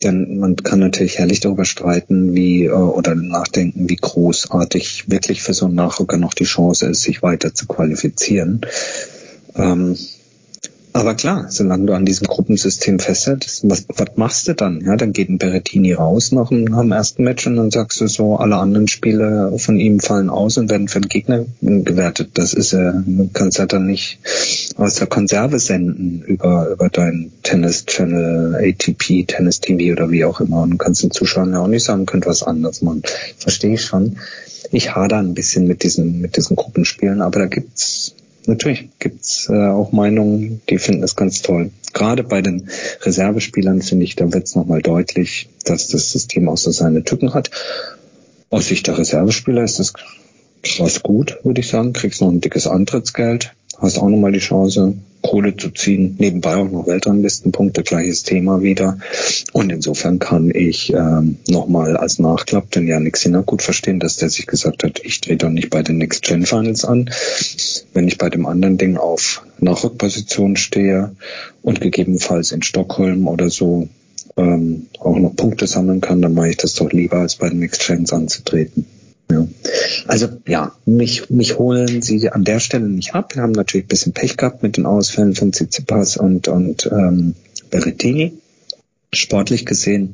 denn 0.02 0.40
man 0.40 0.56
kann 0.56 0.80
natürlich 0.80 1.20
herrlich 1.20 1.42
darüber 1.42 1.66
streiten, 1.66 2.34
wie 2.34 2.66
äh, 2.66 2.72
oder 2.72 3.16
nachdenken, 3.16 3.90
wie 3.90 3.98
großartig 3.98 5.10
wirklich 5.10 5.42
für 5.42 5.54
so 5.54 5.66
einen 5.66 5.76
Nachrücker 5.76 6.18
noch 6.18 6.34
die 6.34 6.46
Chance 6.46 6.88
ist, 6.88 7.02
sich 7.02 7.22
weiter 7.22 7.54
zu 7.54 7.68
qualifizieren. 7.68 8.62
Ähm, 9.56 9.98
aber 10.92 11.14
klar, 11.14 11.46
solange 11.50 11.86
du 11.86 11.94
an 11.94 12.06
diesem 12.06 12.26
Gruppensystem 12.26 13.00
festhältst, 13.00 13.70
was, 13.70 13.86
was 13.90 14.16
machst 14.16 14.48
du 14.48 14.56
dann? 14.56 14.82
Ja, 14.82 14.96
dann 14.96 15.14
geht 15.14 15.30
ein 15.30 15.38
Berettini 15.38 15.94
raus 15.94 16.32
nach 16.32 16.50
dem, 16.50 16.64
nach 16.64 16.82
dem 16.82 16.92
ersten 16.92 17.24
Match 17.24 17.46
und 17.46 17.58
dann 17.58 17.70
sagst 17.70 18.02
du 18.02 18.08
so, 18.08 18.38
alle 18.38 18.58
anderen 18.58 18.88
Spiele 18.88 19.54
von 19.58 19.80
ihm 19.80 20.00
fallen 20.00 20.30
aus 20.30 20.58
und 20.58 20.70
werden 20.70 20.88
für 20.88 21.00
den 21.00 21.10
Gegner 21.10 21.46
gewertet. 21.62 22.32
Das 22.34 22.54
ist 22.54 22.72
ja, 22.72 23.04
du 23.06 23.30
kannst 23.32 23.60
ja 23.60 23.68
dann 23.68 23.86
nicht 23.86 24.20
aus 24.78 24.96
der 24.96 25.08
Konserve 25.08 25.60
senden 25.60 26.24
über, 26.26 26.70
über 26.70 26.90
dein 26.90 27.32
Tennis-Channel, 27.44 28.56
ATP, 28.56 29.26
Tennis 29.28 29.60
TV 29.60 29.94
oder 29.94 30.10
wie 30.10 30.26
auch 30.26 30.42
immer. 30.42 30.64
Und 30.64 30.80
kannst 30.80 31.04
den 31.04 31.12
Zuschauern 31.12 31.54
ja 31.54 31.60
auch 31.60 31.68
nicht 31.68 31.84
sagen, 31.84 32.08
könnt 32.08 32.26
was 32.26 32.42
anderes 32.42 32.82
machen. 32.82 33.04
Verstehe 33.38 33.76
ich 33.76 33.82
schon. 33.82 34.18
Ich 34.72 34.96
hader 34.96 35.18
ein 35.18 35.34
bisschen 35.34 35.68
mit 35.68 35.84
diesen, 35.84 36.20
mit 36.22 36.36
diesen 36.36 36.56
Gruppenspielen, 36.56 37.22
aber 37.22 37.40
da 37.40 37.46
gibt's 37.46 38.09
natürlich 38.50 38.90
gibt's 39.00 39.48
äh, 39.50 39.68
auch 39.68 39.92
Meinungen, 39.92 40.62
die 40.70 40.78
finden 40.78 41.04
es 41.04 41.16
ganz 41.16 41.42
toll. 41.42 41.72
Gerade 41.94 42.24
bei 42.24 42.42
den 42.42 42.70
Reservespielern 43.02 43.82
finde 43.82 44.06
ich, 44.06 44.16
da 44.16 44.32
wird 44.32 44.46
es 44.46 44.56
nochmal 44.56 44.82
deutlich, 44.82 45.50
dass 45.64 45.88
das 45.88 46.12
System 46.12 46.50
auch 46.50 46.58
so 46.58 46.72
seine 46.72 47.04
Tücken 47.04 47.34
hat. 47.34 47.50
Aus 48.50 48.68
Sicht 48.68 48.88
der 48.88 48.98
Reservespieler 48.98 49.64
ist 49.64 49.80
das 49.80 49.94
krass 50.64 51.02
gut, 51.02 51.38
würde 51.44 51.62
ich 51.62 51.68
sagen. 51.68 51.94
Kriegst 51.94 52.22
noch 52.22 52.30
ein 52.30 52.42
dickes 52.42 52.68
Antrittsgeld, 52.68 53.54
hast 53.78 53.98
auch 53.98 54.10
nochmal 54.10 54.32
die 54.32 54.40
Chance, 54.40 54.96
Kohle 55.22 55.56
zu 55.58 55.70
ziehen, 55.70 56.16
nebenbei 56.18 56.56
auch 56.56 56.70
noch 56.70 56.88
Weltranglistenpunkte, 56.88 57.84
gleiches 57.84 58.24
Thema 58.24 58.62
wieder. 58.62 59.00
Und 59.52 59.72
insofern 59.72 60.20
kann 60.20 60.50
ich 60.54 60.94
ähm, 60.94 61.38
nochmal 61.48 61.98
als 61.98 62.20
Nachklapp 62.20 62.72
den 62.72 62.88
Janik 62.88 63.18
Sinner 63.18 63.44
gut 63.44 63.62
verstehen, 63.62 64.00
dass 64.00 64.18
der 64.18 64.30
sich 64.30 64.48
gesagt 64.48 64.84
hat, 64.84 65.02
ich 65.04 65.20
drehe 65.22 65.38
doch 65.38 65.50
nicht 65.50 65.70
bei 65.70 65.84
den 65.84 65.98
Next 65.98 66.24
Gen 66.24 66.46
Finals 66.46 66.86
an. 66.86 67.10
Wenn 67.94 68.08
ich 68.08 68.18
bei 68.18 68.30
dem 68.30 68.46
anderen 68.46 68.78
Ding 68.78 68.98
auf 68.98 69.44
Nachrückposition 69.60 70.56
stehe 70.56 71.16
und 71.62 71.82
gegebenenfalls 71.82 72.52
in 72.52 72.62
Stockholm 72.62 73.28
oder 73.28 73.50
so 73.50 73.90
ähm, 74.38 74.88
auch 75.00 75.18
noch 75.18 75.36
Punkte 75.36 75.68
sammeln 75.68 76.02
kann, 76.02 76.22
dann 76.22 76.34
mache 76.34 76.50
ich 76.50 76.58
das 76.58 76.76
doch 76.76 76.92
lieber, 76.92 77.18
als 77.18 77.36
bei 77.36 77.50
den 77.50 77.60
Next 77.60 77.86
Gens 77.86 78.14
anzutreten. 78.14 78.86
Also 80.08 80.28
ja, 80.48 80.76
mich, 80.86 81.30
mich 81.30 81.58
holen 81.60 82.02
sie 82.02 82.30
an 82.30 82.44
der 82.44 82.60
Stelle 82.60 82.90
nicht 82.90 83.14
ab. 83.14 83.36
Wir 83.36 83.44
haben 83.44 83.52
natürlich 83.52 83.86
ein 83.86 83.90
bisschen 83.90 84.14
Pech 84.14 84.38
gehabt 84.38 84.64
mit 84.64 84.78
den 84.78 84.86
Ausfällen 84.86 85.36
von 85.36 85.52
Tsitsipas 85.52 86.18
und, 86.18 86.48
und 86.48 86.90
ähm, 86.92 87.36
Berrettini. 87.70 88.34
Sportlich 89.14 89.66
gesehen, 89.66 90.14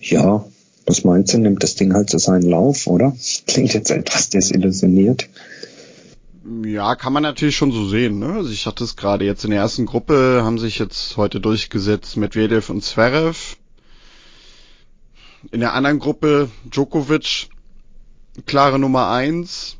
ja, 0.00 0.44
was 0.86 1.04
meinst 1.04 1.32
du, 1.32 1.38
nimmt 1.38 1.62
das 1.62 1.76
Ding 1.76 1.94
halt 1.94 2.10
so 2.10 2.18
seinen 2.18 2.48
Lauf, 2.48 2.86
oder? 2.86 3.16
Klingt 3.46 3.74
jetzt 3.74 3.90
etwas 3.90 4.30
desillusioniert. 4.30 5.28
Ja, 6.64 6.96
kann 6.96 7.12
man 7.12 7.22
natürlich 7.22 7.56
schon 7.56 7.70
so 7.70 7.88
sehen. 7.88 8.18
Ne? 8.18 8.32
Also 8.32 8.50
ich 8.50 8.66
hatte 8.66 8.82
es 8.82 8.96
gerade 8.96 9.24
jetzt 9.24 9.44
in 9.44 9.50
der 9.50 9.60
ersten 9.60 9.86
Gruppe, 9.86 10.40
haben 10.42 10.58
sich 10.58 10.78
jetzt 10.78 11.16
heute 11.16 11.38
durchgesetzt 11.38 12.16
Medvedev 12.16 12.70
und 12.70 12.82
Zverev. 12.82 13.56
In 15.52 15.60
der 15.60 15.74
anderen 15.74 16.00
Gruppe 16.00 16.50
Djokovic, 16.64 17.48
klare 18.46 18.78
Nummer 18.78 19.10
eins. 19.10 19.76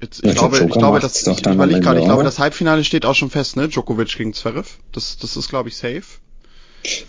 Jetzt, 0.00 0.24
ich, 0.24 0.34
glaube, 0.36 0.58
ich 0.58 0.70
glaube, 0.70 1.00
dass 1.00 1.26
ich, 1.26 1.26
ich 1.26 1.46
überlege 1.46 1.80
gerade, 1.80 1.98
ich 1.98 2.06
glaube, 2.06 2.22
das 2.22 2.38
Halbfinale 2.38 2.84
steht 2.84 3.04
auch 3.04 3.16
schon 3.16 3.30
fest, 3.30 3.56
ne? 3.56 3.68
Djokovic 3.68 4.16
gegen 4.16 4.32
Zverev. 4.32 4.78
Das, 4.92 5.18
das 5.18 5.36
ist, 5.36 5.48
glaube 5.48 5.70
ich, 5.70 5.76
safe. 5.76 6.04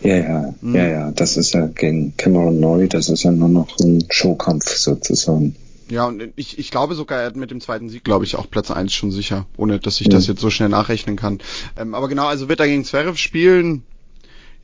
Ja, 0.01 0.17
ja, 0.17 0.53
hm. 0.59 0.75
ja, 0.75 0.87
ja. 0.87 1.11
Das 1.11 1.37
ist 1.37 1.53
ja 1.53 1.67
gegen 1.67 2.17
Cameron 2.17 2.59
Neu, 2.59 2.87
das 2.87 3.09
ist 3.09 3.23
ja 3.23 3.31
nur 3.31 3.49
noch 3.49 3.77
ein 3.79 4.05
Showkampf 4.09 4.75
sozusagen. 4.75 5.55
Ja, 5.91 6.07
und 6.07 6.33
ich, 6.35 6.57
ich 6.57 6.71
glaube 6.71 6.95
sogar, 6.95 7.19
er 7.19 7.27
hat 7.27 7.35
mit 7.35 7.51
dem 7.51 7.61
zweiten 7.61 7.89
Sieg, 7.89 8.03
glaube 8.03 8.25
ich, 8.25 8.35
auch 8.35 8.49
Platz 8.49 8.71
eins 8.71 8.93
schon 8.93 9.11
sicher, 9.11 9.45
ohne 9.57 9.79
dass 9.79 10.01
ich 10.01 10.07
ja. 10.07 10.13
das 10.13 10.27
jetzt 10.27 10.41
so 10.41 10.49
schnell 10.49 10.69
nachrechnen 10.69 11.15
kann. 11.15 11.39
Ähm, 11.77 11.93
aber 11.93 12.07
genau, 12.07 12.25
also 12.25 12.49
wird 12.49 12.59
er 12.59 12.67
gegen 12.67 12.85
Zverev 12.85 13.17
spielen 13.17 13.83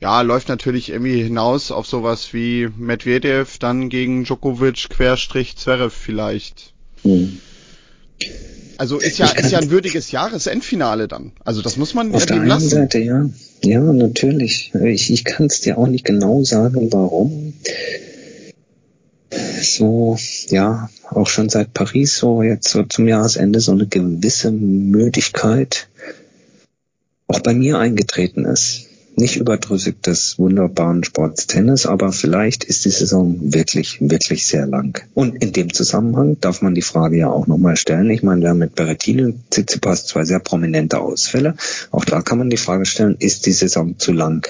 ja, 0.02 0.22
läuft 0.22 0.50
natürlich 0.50 0.90
irgendwie 0.90 1.24
hinaus 1.24 1.72
auf 1.72 1.88
sowas 1.88 2.34
wie 2.34 2.70
Medvedev 2.78 3.58
dann 3.60 3.90
gegen 3.90 4.24
Djokovic 4.24 4.90
Querstrich 4.90 5.56
Zverev 5.58 5.96
vielleicht. 5.96 6.74
Mhm. 7.04 7.40
Also 8.78 9.00
ist 9.00 9.18
ja, 9.18 9.28
ist 9.28 9.52
ja 9.52 9.60
ein 9.60 9.70
würdiges 9.70 10.12
Jahresendfinale 10.12 11.08
dann. 11.08 11.32
Also 11.46 11.62
das 11.62 11.78
muss 11.78 11.94
man 11.94 12.14
auf 12.14 12.26
der 12.26 12.38
einen 12.38 12.48
lassen. 12.48 12.70
Seite, 12.70 13.00
ja. 13.00 13.30
Ja, 13.64 13.80
natürlich. 13.80 14.74
Ich, 14.84 15.12
ich 15.12 15.24
kann 15.24 15.46
es 15.46 15.62
dir 15.62 15.78
auch 15.78 15.88
nicht 15.88 16.04
genau 16.04 16.44
sagen, 16.44 16.92
warum. 16.92 17.54
So, 19.62 20.18
ja, 20.50 20.90
auch 21.10 21.28
schon 21.28 21.50
seit 21.50 21.74
Paris 21.74 22.18
so 22.18 22.44
jetzt 22.44 22.70
so 22.70 22.84
zum 22.84 23.08
Jahresende 23.08 23.62
so 23.62 23.72
eine 23.72 23.88
gewisse 23.88 24.52
Müdigkeit 24.52 25.88
auch 27.28 27.40
bei 27.40 27.54
mir 27.54 27.80
eingetreten 27.80 28.46
ist 28.46 28.88
nicht 29.18 29.38
überdrüssig 29.38 30.02
des 30.02 30.38
wunderbaren 30.38 31.04
Sports 31.04 31.48
Tennis, 31.48 31.86
aber 31.86 32.12
vielleicht 32.12 32.64
ist 32.64 32.86
die 32.86 32.90
Saison 32.90 33.54
wirklich, 33.54 33.98
wirklich 34.02 34.46
sehr 34.46 34.66
lang. 34.66 35.06
Und 35.14 35.42
in 35.42 35.54
dem 35.54 35.74
Zusammenhang 35.74 36.38
darf 36.42 36.62
man 36.62 36.76
die 36.76 36.82
Frage 36.82 37.18
ja 37.18 37.30
auch 37.30 37.48
nochmal 37.48 37.78
stellen. 37.78 38.10
Ich 38.10 38.24
meine, 38.24 38.42
wir 38.42 38.50
haben 38.50 38.58
mit 38.58 38.76
Berrettini 38.76 39.24
und 39.24 39.52
Tsitsipas 39.52 40.06
zwei 40.06 40.26
sehr 40.26 40.40
prominente 40.40 41.00
Ausfälle. 41.00 41.56
Auch 41.92 42.04
da 42.04 42.22
kann 42.22 42.38
man 42.38 42.50
die 42.50 42.58
Frage 42.58 42.86
stellen, 42.86 43.16
ist 43.18 43.46
die 43.46 43.54
Saison 43.54 43.98
zu 43.98 44.12
lang? 44.12 44.46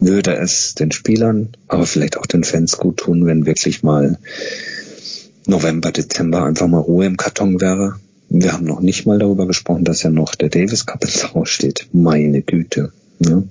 Würde 0.00 0.34
es 0.34 0.74
den 0.74 0.90
Spielern, 0.90 1.50
aber 1.68 1.86
vielleicht 1.86 2.18
auch 2.18 2.26
den 2.26 2.42
Fans 2.42 2.76
gut 2.78 2.96
tun, 2.98 3.26
wenn 3.26 3.46
wirklich 3.46 3.82
mal 3.82 4.18
November, 5.46 5.92
Dezember 5.92 6.44
einfach 6.44 6.66
mal 6.66 6.78
Ruhe 6.78 7.06
im 7.06 7.16
Karton 7.16 7.60
wäre? 7.60 7.96
Wir 8.28 8.52
haben 8.52 8.64
noch 8.64 8.80
nicht 8.80 9.06
mal 9.06 9.18
darüber 9.18 9.46
gesprochen, 9.46 9.84
dass 9.84 10.02
ja 10.02 10.10
noch 10.10 10.34
der 10.34 10.48
Davis 10.48 10.86
Cup 10.86 11.04
ins 11.04 11.34
Haus 11.34 11.50
steht. 11.50 11.88
Meine 11.92 12.42
Güte. 12.42 12.92
Ja. 13.18 13.42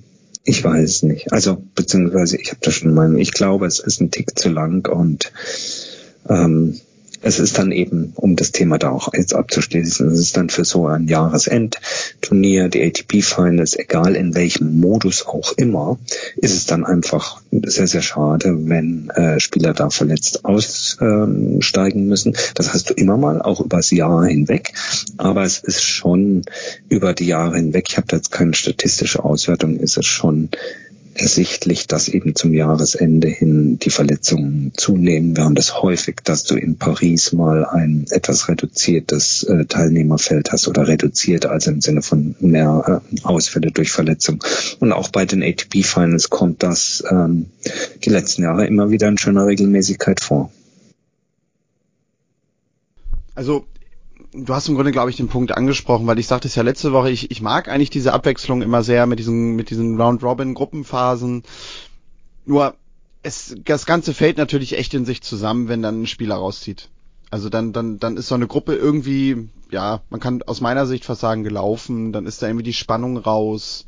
Ich 0.44 0.64
weiß 0.64 1.02
nicht. 1.02 1.32
Also 1.32 1.62
beziehungsweise 1.74 2.36
ich 2.38 2.50
habe 2.50 2.60
da 2.62 2.70
schon 2.70 2.94
Meinung. 2.94 3.18
Ich 3.18 3.32
glaube, 3.32 3.66
es 3.66 3.78
ist 3.78 4.00
ein 4.00 4.10
Tick 4.10 4.38
zu 4.38 4.48
lang 4.48 4.88
und 4.88 5.32
ähm, 6.28 6.80
es 7.22 7.38
ist 7.38 7.58
dann 7.58 7.70
eben, 7.72 8.12
um 8.16 8.36
das 8.36 8.52
Thema 8.52 8.78
da 8.78 8.90
auch 8.90 9.12
jetzt 9.12 9.34
abzuschließen, 9.34 10.08
es 10.08 10.18
ist 10.18 10.36
dann 10.36 10.48
für 10.48 10.64
so 10.64 10.86
ein 10.86 11.06
Jahresendturnier, 11.06 12.68
die 12.68 12.82
ATP 12.82 13.22
Finals, 13.22 13.78
egal 13.78 14.16
in 14.16 14.34
welchem 14.34 14.80
Modus 14.80 15.26
auch 15.26 15.52
immer, 15.56 15.98
ist 16.36 16.54
es 16.54 16.66
dann 16.66 16.84
einfach 16.84 17.42
sehr, 17.50 17.86
sehr 17.86 18.02
schade, 18.02 18.68
wenn 18.68 19.10
äh, 19.10 19.38
Spieler 19.38 19.74
da 19.74 19.90
verletzt 19.90 20.44
aussteigen 20.44 22.06
müssen. 22.06 22.36
Das 22.54 22.72
hast 22.72 22.90
du 22.90 22.94
immer 22.94 23.16
mal, 23.16 23.42
auch 23.42 23.60
übers 23.60 23.90
Jahr 23.90 24.24
hinweg. 24.24 24.72
Aber 25.18 25.44
es 25.44 25.58
ist 25.58 25.82
schon 25.82 26.42
über 26.88 27.12
die 27.12 27.26
Jahre 27.26 27.56
hinweg, 27.56 27.86
ich 27.88 27.96
habe 27.96 28.06
da 28.06 28.16
jetzt 28.16 28.30
keine 28.30 28.54
statistische 28.54 29.24
Auswertung, 29.24 29.76
ist 29.76 29.98
es 29.98 30.06
schon 30.06 30.48
ersichtlich, 31.20 31.86
dass 31.86 32.08
eben 32.08 32.34
zum 32.34 32.52
Jahresende 32.52 33.28
hin 33.28 33.78
die 33.78 33.90
Verletzungen 33.90 34.72
zunehmen. 34.76 35.36
Wir 35.36 35.44
haben 35.44 35.54
das 35.54 35.82
häufig, 35.82 36.16
dass 36.24 36.44
du 36.44 36.56
in 36.56 36.76
Paris 36.76 37.32
mal 37.32 37.64
ein 37.64 38.06
etwas 38.10 38.48
reduziertes 38.48 39.42
äh, 39.44 39.66
Teilnehmerfeld 39.66 40.52
hast 40.52 40.68
oder 40.68 40.88
reduziert, 40.88 41.46
also 41.46 41.70
im 41.70 41.80
Sinne 41.80 42.02
von 42.02 42.34
mehr 42.40 43.02
äh, 43.12 43.20
Ausfälle 43.22 43.70
durch 43.70 43.92
Verletzung. 43.92 44.42
Und 44.78 44.92
auch 44.92 45.08
bei 45.08 45.26
den 45.26 45.42
ATP 45.42 45.82
Finals 45.82 46.30
kommt 46.30 46.62
das 46.62 47.04
ähm, 47.10 47.46
die 48.04 48.10
letzten 48.10 48.42
Jahre 48.42 48.66
immer 48.66 48.90
wieder 48.90 49.08
in 49.08 49.18
schöner 49.18 49.46
Regelmäßigkeit 49.46 50.20
vor. 50.20 50.50
Also 53.34 53.66
du 54.32 54.54
hast 54.54 54.68
im 54.68 54.74
Grunde, 54.74 54.92
glaube 54.92 55.10
ich, 55.10 55.16
den 55.16 55.28
Punkt 55.28 55.52
angesprochen, 55.52 56.06
weil 56.06 56.18
ich 56.18 56.26
sagte 56.26 56.48
es 56.48 56.54
ja 56.54 56.62
letzte 56.62 56.92
Woche, 56.92 57.10
ich, 57.10 57.30
ich 57.30 57.42
mag 57.42 57.68
eigentlich 57.68 57.90
diese 57.90 58.12
Abwechslung 58.12 58.62
immer 58.62 58.82
sehr 58.82 59.06
mit 59.06 59.18
diesen, 59.18 59.56
mit 59.56 59.70
diesen 59.70 60.00
Round-Robin-Gruppenphasen. 60.00 61.42
Nur, 62.46 62.74
es, 63.22 63.56
das 63.64 63.86
Ganze 63.86 64.14
fällt 64.14 64.38
natürlich 64.38 64.78
echt 64.78 64.94
in 64.94 65.04
sich 65.04 65.22
zusammen, 65.22 65.68
wenn 65.68 65.82
dann 65.82 66.02
ein 66.02 66.06
Spieler 66.06 66.36
rauszieht. 66.36 66.88
Also 67.30 67.48
dann, 67.48 67.72
dann, 67.72 67.98
dann 67.98 68.16
ist 68.16 68.28
so 68.28 68.34
eine 68.34 68.46
Gruppe 68.46 68.74
irgendwie, 68.74 69.48
ja, 69.70 70.00
man 70.10 70.20
kann 70.20 70.42
aus 70.42 70.60
meiner 70.60 70.86
Sicht 70.86 71.04
fast 71.04 71.20
sagen, 71.20 71.44
gelaufen, 71.44 72.12
dann 72.12 72.26
ist 72.26 72.42
da 72.42 72.46
irgendwie 72.46 72.64
die 72.64 72.72
Spannung 72.72 73.16
raus. 73.16 73.84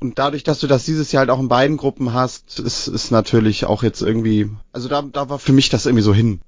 Und 0.00 0.18
dadurch, 0.18 0.42
dass 0.42 0.60
du 0.60 0.66
das 0.66 0.84
dieses 0.84 1.12
Jahr 1.12 1.20
halt 1.20 1.30
auch 1.30 1.40
in 1.40 1.48
beiden 1.48 1.76
Gruppen 1.76 2.12
hast, 2.12 2.60
ist, 2.60 2.88
ist 2.88 3.10
natürlich 3.10 3.66
auch 3.66 3.82
jetzt 3.82 4.02
irgendwie, 4.02 4.50
also 4.72 4.88
da, 4.88 5.02
da 5.02 5.28
war 5.28 5.38
für 5.38 5.52
mich 5.52 5.70
das 5.70 5.86
irgendwie 5.86 6.02
so 6.02 6.14
hin. 6.14 6.40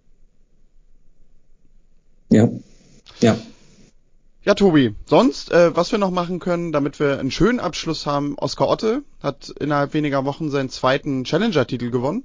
Ja. 2.31 2.49
Ja. 3.21 3.37
Ja, 4.43 4.55
Tobi, 4.55 4.95
sonst, 5.05 5.53
äh, 5.53 5.77
was 5.77 5.93
wir 5.93 5.99
noch 5.99 6.11
machen 6.11 6.39
können, 6.39 6.73
damit 6.73 6.99
wir 6.99 7.19
einen 7.19 7.31
schönen 7.31 7.61
Abschluss 7.61 8.07
haben, 8.07 8.37
Oskar 8.39 8.69
Otte 8.69 9.03
hat 9.23 9.53
innerhalb 9.61 9.93
weniger 9.93 10.25
Wochen 10.25 10.51
seinen 10.51 10.71
zweiten 10.71 11.25
Challenger-Titel 11.25 11.91
gewonnen. 11.91 12.25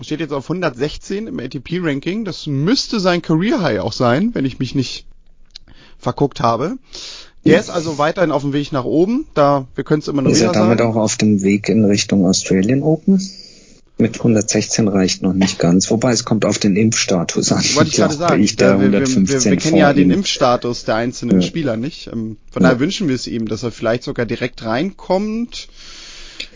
Steht 0.00 0.20
jetzt 0.20 0.32
auf 0.32 0.48
116 0.48 1.26
im 1.26 1.38
ATP-Ranking. 1.38 2.24
Das 2.24 2.46
müsste 2.46 2.98
sein 3.00 3.20
Career-High 3.20 3.80
auch 3.80 3.92
sein, 3.92 4.30
wenn 4.32 4.46
ich 4.46 4.58
mich 4.58 4.74
nicht 4.74 5.06
verguckt 5.98 6.40
habe. 6.40 6.78
Der 7.44 7.60
ist 7.60 7.70
also 7.70 7.98
weiterhin 7.98 8.30
auf 8.30 8.42
dem 8.42 8.52
Weg 8.52 8.72
nach 8.72 8.84
oben. 8.84 9.26
Da, 9.34 9.66
wir 9.74 9.84
können 9.84 10.00
es 10.00 10.08
immer 10.08 10.22
noch 10.22 10.30
ist 10.30 10.40
er 10.40 10.52
damit 10.52 10.78
sagen. 10.78 10.90
auch 10.90 10.96
auf 10.96 11.16
dem 11.16 11.42
Weg 11.42 11.68
in 11.68 11.84
Richtung 11.84 12.24
Australian 12.24 12.82
Open? 12.82 13.20
Mit 14.02 14.16
116 14.18 14.88
reicht 14.88 15.22
noch 15.22 15.32
nicht 15.32 15.58
ganz. 15.58 15.90
Wobei 15.90 16.12
es 16.12 16.24
kommt 16.24 16.44
auf 16.44 16.58
den 16.58 16.76
Impfstatus 16.76 17.50
an. 17.52 17.62
Wollte 17.74 17.90
ich 17.90 17.96
gerade 17.96 18.14
sagen. 18.14 18.42
Ich 18.42 18.56
der 18.56 18.68
Ja, 18.72 18.80
wir, 18.80 18.92
wir, 18.92 18.98
115 18.98 19.44
wir, 19.44 19.50
wir 19.52 19.56
kennen 19.58 19.76
ja 19.76 19.92
den. 19.94 20.10
Impfstatus 20.10 20.84
der 20.84 20.96
einzelnen 20.96 21.40
Ja. 21.40 21.46
Spieler 21.46 21.76
nicht. 21.76 22.08
Ähm, 22.08 22.36
Von 22.50 22.62
Ja. 22.62 22.68
daher 22.68 22.80
wünschen 22.80 23.08
wir 23.08 23.14
es 23.14 23.26
ihm, 23.26 23.48
dass 23.48 23.62
er 23.62 23.72
vielleicht 23.72 24.02
sogar 24.02 24.26
direkt 24.26 24.64
reinkommt. 24.64 25.68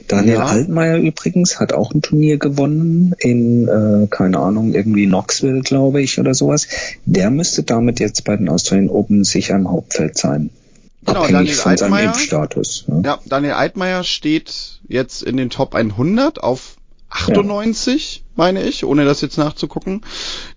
Daniel 0.09 0.35
Ja. 0.37 0.45
Altmaier 0.47 0.99
übrigens 0.99 1.59
hat 1.59 1.73
auch 1.73 1.93
ein 1.93 2.03
Turnier 2.03 2.39
gewonnen 2.39 3.15
in, 3.19 3.67
äh, 3.67 4.07
keine 4.09 4.39
Ahnung, 4.39 4.73
irgendwie 4.75 5.07
Knoxville, 5.07 5.61
glaube 5.63 6.01
ich, 6.03 6.19
oder 6.21 6.35
sowas. 6.35 6.69
Der 7.07 7.31
müsste 7.31 7.63
damit 7.65 7.99
jetzt 7.99 8.25
bei 8.25 8.37
den 8.37 8.49
Australian 8.49 8.89
Open 8.91 9.25
sicher 9.25 9.57
im 9.57 9.71
Hauptfeld 9.71 10.17
sein. 10.17 10.51
Genau, 11.05 11.21
Abhängig 11.21 11.33
Daniel 11.33 11.55
von 11.55 11.77
seinem 11.77 11.93
Altmaier. 11.93 12.09
Impfstatus. 12.15 12.85
Ja. 12.89 13.01
Ja, 13.05 13.19
Daniel 13.27 13.53
Altmaier 13.53 14.03
steht 14.05 14.81
jetzt 14.89 15.23
in 15.23 15.37
den 15.37 15.51
Top 15.51 15.75
100 15.75 16.43
auf 16.43 16.76
98, 17.17 18.25
meine 18.35 18.63
ich, 18.63 18.85
ohne 18.85 19.07
das 19.07 19.23
jetzt 19.23 19.39
nachzugucken. 19.39 20.03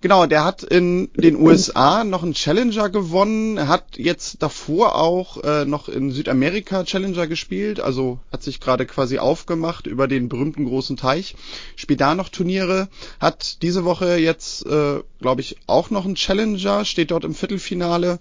Genau, 0.02 0.26
der 0.26 0.44
hat 0.44 0.62
in 0.62 1.08
den 1.14 1.36
USA 1.36 2.04
noch 2.04 2.22
einen 2.22 2.34
Challenger 2.34 2.90
gewonnen, 2.90 3.56
Er 3.56 3.68
hat 3.68 3.96
jetzt 3.96 4.42
davor 4.42 4.94
auch 4.96 5.42
äh, 5.42 5.64
noch 5.64 5.88
in 5.88 6.12
Südamerika 6.12 6.84
Challenger 6.84 7.26
gespielt, 7.26 7.80
also 7.80 8.18
hat 8.30 8.42
sich 8.42 8.60
gerade 8.60 8.84
quasi 8.84 9.18
aufgemacht 9.18 9.86
über 9.86 10.06
den 10.06 10.28
berühmten 10.28 10.66
großen 10.66 10.96
Teich, 10.96 11.34
spielt 11.76 12.02
da 12.02 12.14
noch 12.14 12.28
Turniere, 12.28 12.88
hat 13.18 13.62
diese 13.62 13.84
Woche 13.84 14.16
jetzt, 14.16 14.66
äh, 14.66 15.00
glaube 15.20 15.40
ich, 15.40 15.56
auch 15.66 15.88
noch 15.88 16.04
einen 16.04 16.16
Challenger, 16.16 16.84
steht 16.84 17.10
dort 17.10 17.24
im 17.24 17.34
Viertelfinale. 17.34 18.18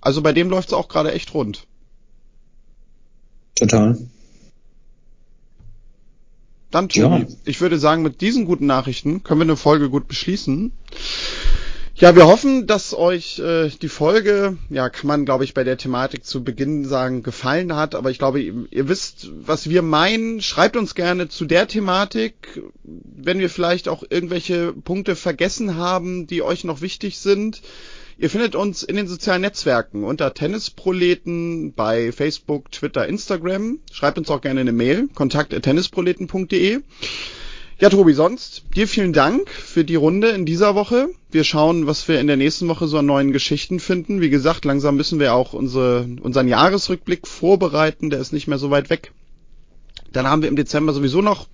Also 0.00 0.22
bei 0.22 0.32
dem 0.32 0.50
läuft's 0.50 0.72
auch 0.72 0.88
gerade 0.88 1.12
echt 1.12 1.34
rund. 1.34 1.66
Total. 3.56 3.98
Dann, 6.74 6.88
Tobi, 6.88 7.20
Ja. 7.22 7.26
ich 7.44 7.60
würde 7.60 7.78
sagen, 7.78 8.02
mit 8.02 8.20
diesen 8.20 8.44
guten 8.46 8.66
Nachrichten 8.66 9.22
können 9.22 9.40
wir 9.40 9.44
eine 9.44 9.56
Folge 9.56 9.90
gut 9.90 10.08
beschließen. 10.08 10.72
Ja, 11.96 12.16
wir 12.16 12.26
hoffen, 12.26 12.66
dass 12.66 12.92
euch 12.92 13.38
äh, 13.38 13.68
die 13.80 13.88
Folge, 13.88 14.56
ja, 14.68 14.88
kann 14.88 15.06
man, 15.06 15.24
glaube 15.24 15.44
ich, 15.44 15.54
bei 15.54 15.62
der 15.62 15.76
Thematik 15.76 16.24
zu 16.24 16.42
Beginn 16.42 16.84
sagen, 16.84 17.22
gefallen 17.22 17.76
hat. 17.76 17.94
Aber 17.94 18.10
ich 18.10 18.18
glaube, 18.18 18.40
ihr, 18.40 18.54
ihr 18.72 18.88
wisst, 18.88 19.30
was 19.46 19.70
wir 19.70 19.82
meinen. 19.82 20.42
Schreibt 20.42 20.76
uns 20.76 20.96
gerne 20.96 21.28
zu 21.28 21.44
der 21.44 21.68
Thematik, 21.68 22.60
wenn 22.82 23.38
wir 23.38 23.48
vielleicht 23.48 23.88
auch 23.88 24.02
irgendwelche 24.10 24.72
Punkte 24.72 25.14
vergessen 25.14 25.76
haben, 25.76 26.26
die 26.26 26.42
euch 26.42 26.64
noch 26.64 26.80
wichtig 26.80 27.20
sind. 27.20 27.62
Ihr 28.16 28.30
findet 28.30 28.54
uns 28.54 28.84
in 28.84 28.94
den 28.94 29.08
sozialen 29.08 29.42
Netzwerken 29.42 30.04
unter 30.04 30.32
Tennisproleten 30.34 31.72
bei 31.74 32.12
Facebook, 32.12 32.70
Twitter, 32.70 33.08
Instagram. 33.08 33.80
Schreibt 33.92 34.18
uns 34.18 34.30
auch 34.30 34.40
gerne 34.40 34.60
eine 34.60 34.72
Mail, 34.72 35.08
kontakt.tennisproleten.de. 35.14 36.80
Ja, 37.80 37.90
Tobi, 37.90 38.12
sonst 38.12 38.62
dir 38.76 38.86
vielen 38.86 39.12
Dank 39.12 39.50
für 39.50 39.84
die 39.84 39.96
Runde 39.96 40.28
in 40.28 40.46
dieser 40.46 40.76
Woche. 40.76 41.08
Wir 41.32 41.42
schauen, 41.42 41.88
was 41.88 42.06
wir 42.06 42.20
in 42.20 42.28
der 42.28 42.36
nächsten 42.36 42.68
Woche 42.68 42.86
so 42.86 42.98
an 42.98 43.06
neuen 43.06 43.32
Geschichten 43.32 43.80
finden. 43.80 44.20
Wie 44.20 44.30
gesagt, 44.30 44.64
langsam 44.64 44.94
müssen 44.94 45.18
wir 45.18 45.34
auch 45.34 45.52
unsere, 45.52 46.06
unseren 46.22 46.46
Jahresrückblick 46.46 47.26
vorbereiten. 47.26 48.10
Der 48.10 48.20
ist 48.20 48.32
nicht 48.32 48.46
mehr 48.46 48.58
so 48.58 48.70
weit 48.70 48.90
weg. 48.90 49.10
Dann 50.12 50.28
haben 50.28 50.42
wir 50.42 50.48
im 50.48 50.56
Dezember 50.56 50.92
sowieso 50.92 51.20
noch 51.20 51.48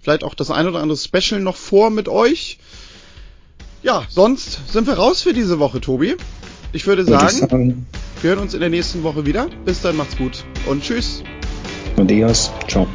vielleicht 0.00 0.24
auch 0.24 0.34
das 0.34 0.50
ein 0.50 0.66
oder 0.66 0.80
andere 0.80 0.96
Special 0.96 1.40
noch 1.40 1.56
vor 1.56 1.90
mit 1.90 2.08
euch. 2.08 2.58
Ja, 3.86 4.02
sonst 4.08 4.72
sind 4.72 4.88
wir 4.88 4.94
raus 4.94 5.22
für 5.22 5.32
diese 5.32 5.60
Woche, 5.60 5.80
Tobi. 5.80 6.16
Ich 6.72 6.88
würde 6.88 7.06
Würde 7.06 7.24
ich 7.24 7.30
sagen, 7.38 7.48
sagen, 7.48 7.86
wir 8.20 8.30
hören 8.30 8.40
uns 8.40 8.52
in 8.52 8.58
der 8.58 8.68
nächsten 8.68 9.04
Woche 9.04 9.26
wieder. 9.26 9.46
Bis 9.64 9.80
dann, 9.80 9.94
macht's 9.94 10.16
gut 10.16 10.44
und 10.66 10.82
tschüss. 10.82 11.22
Adios. 11.96 12.50
Ciao. 12.66 12.88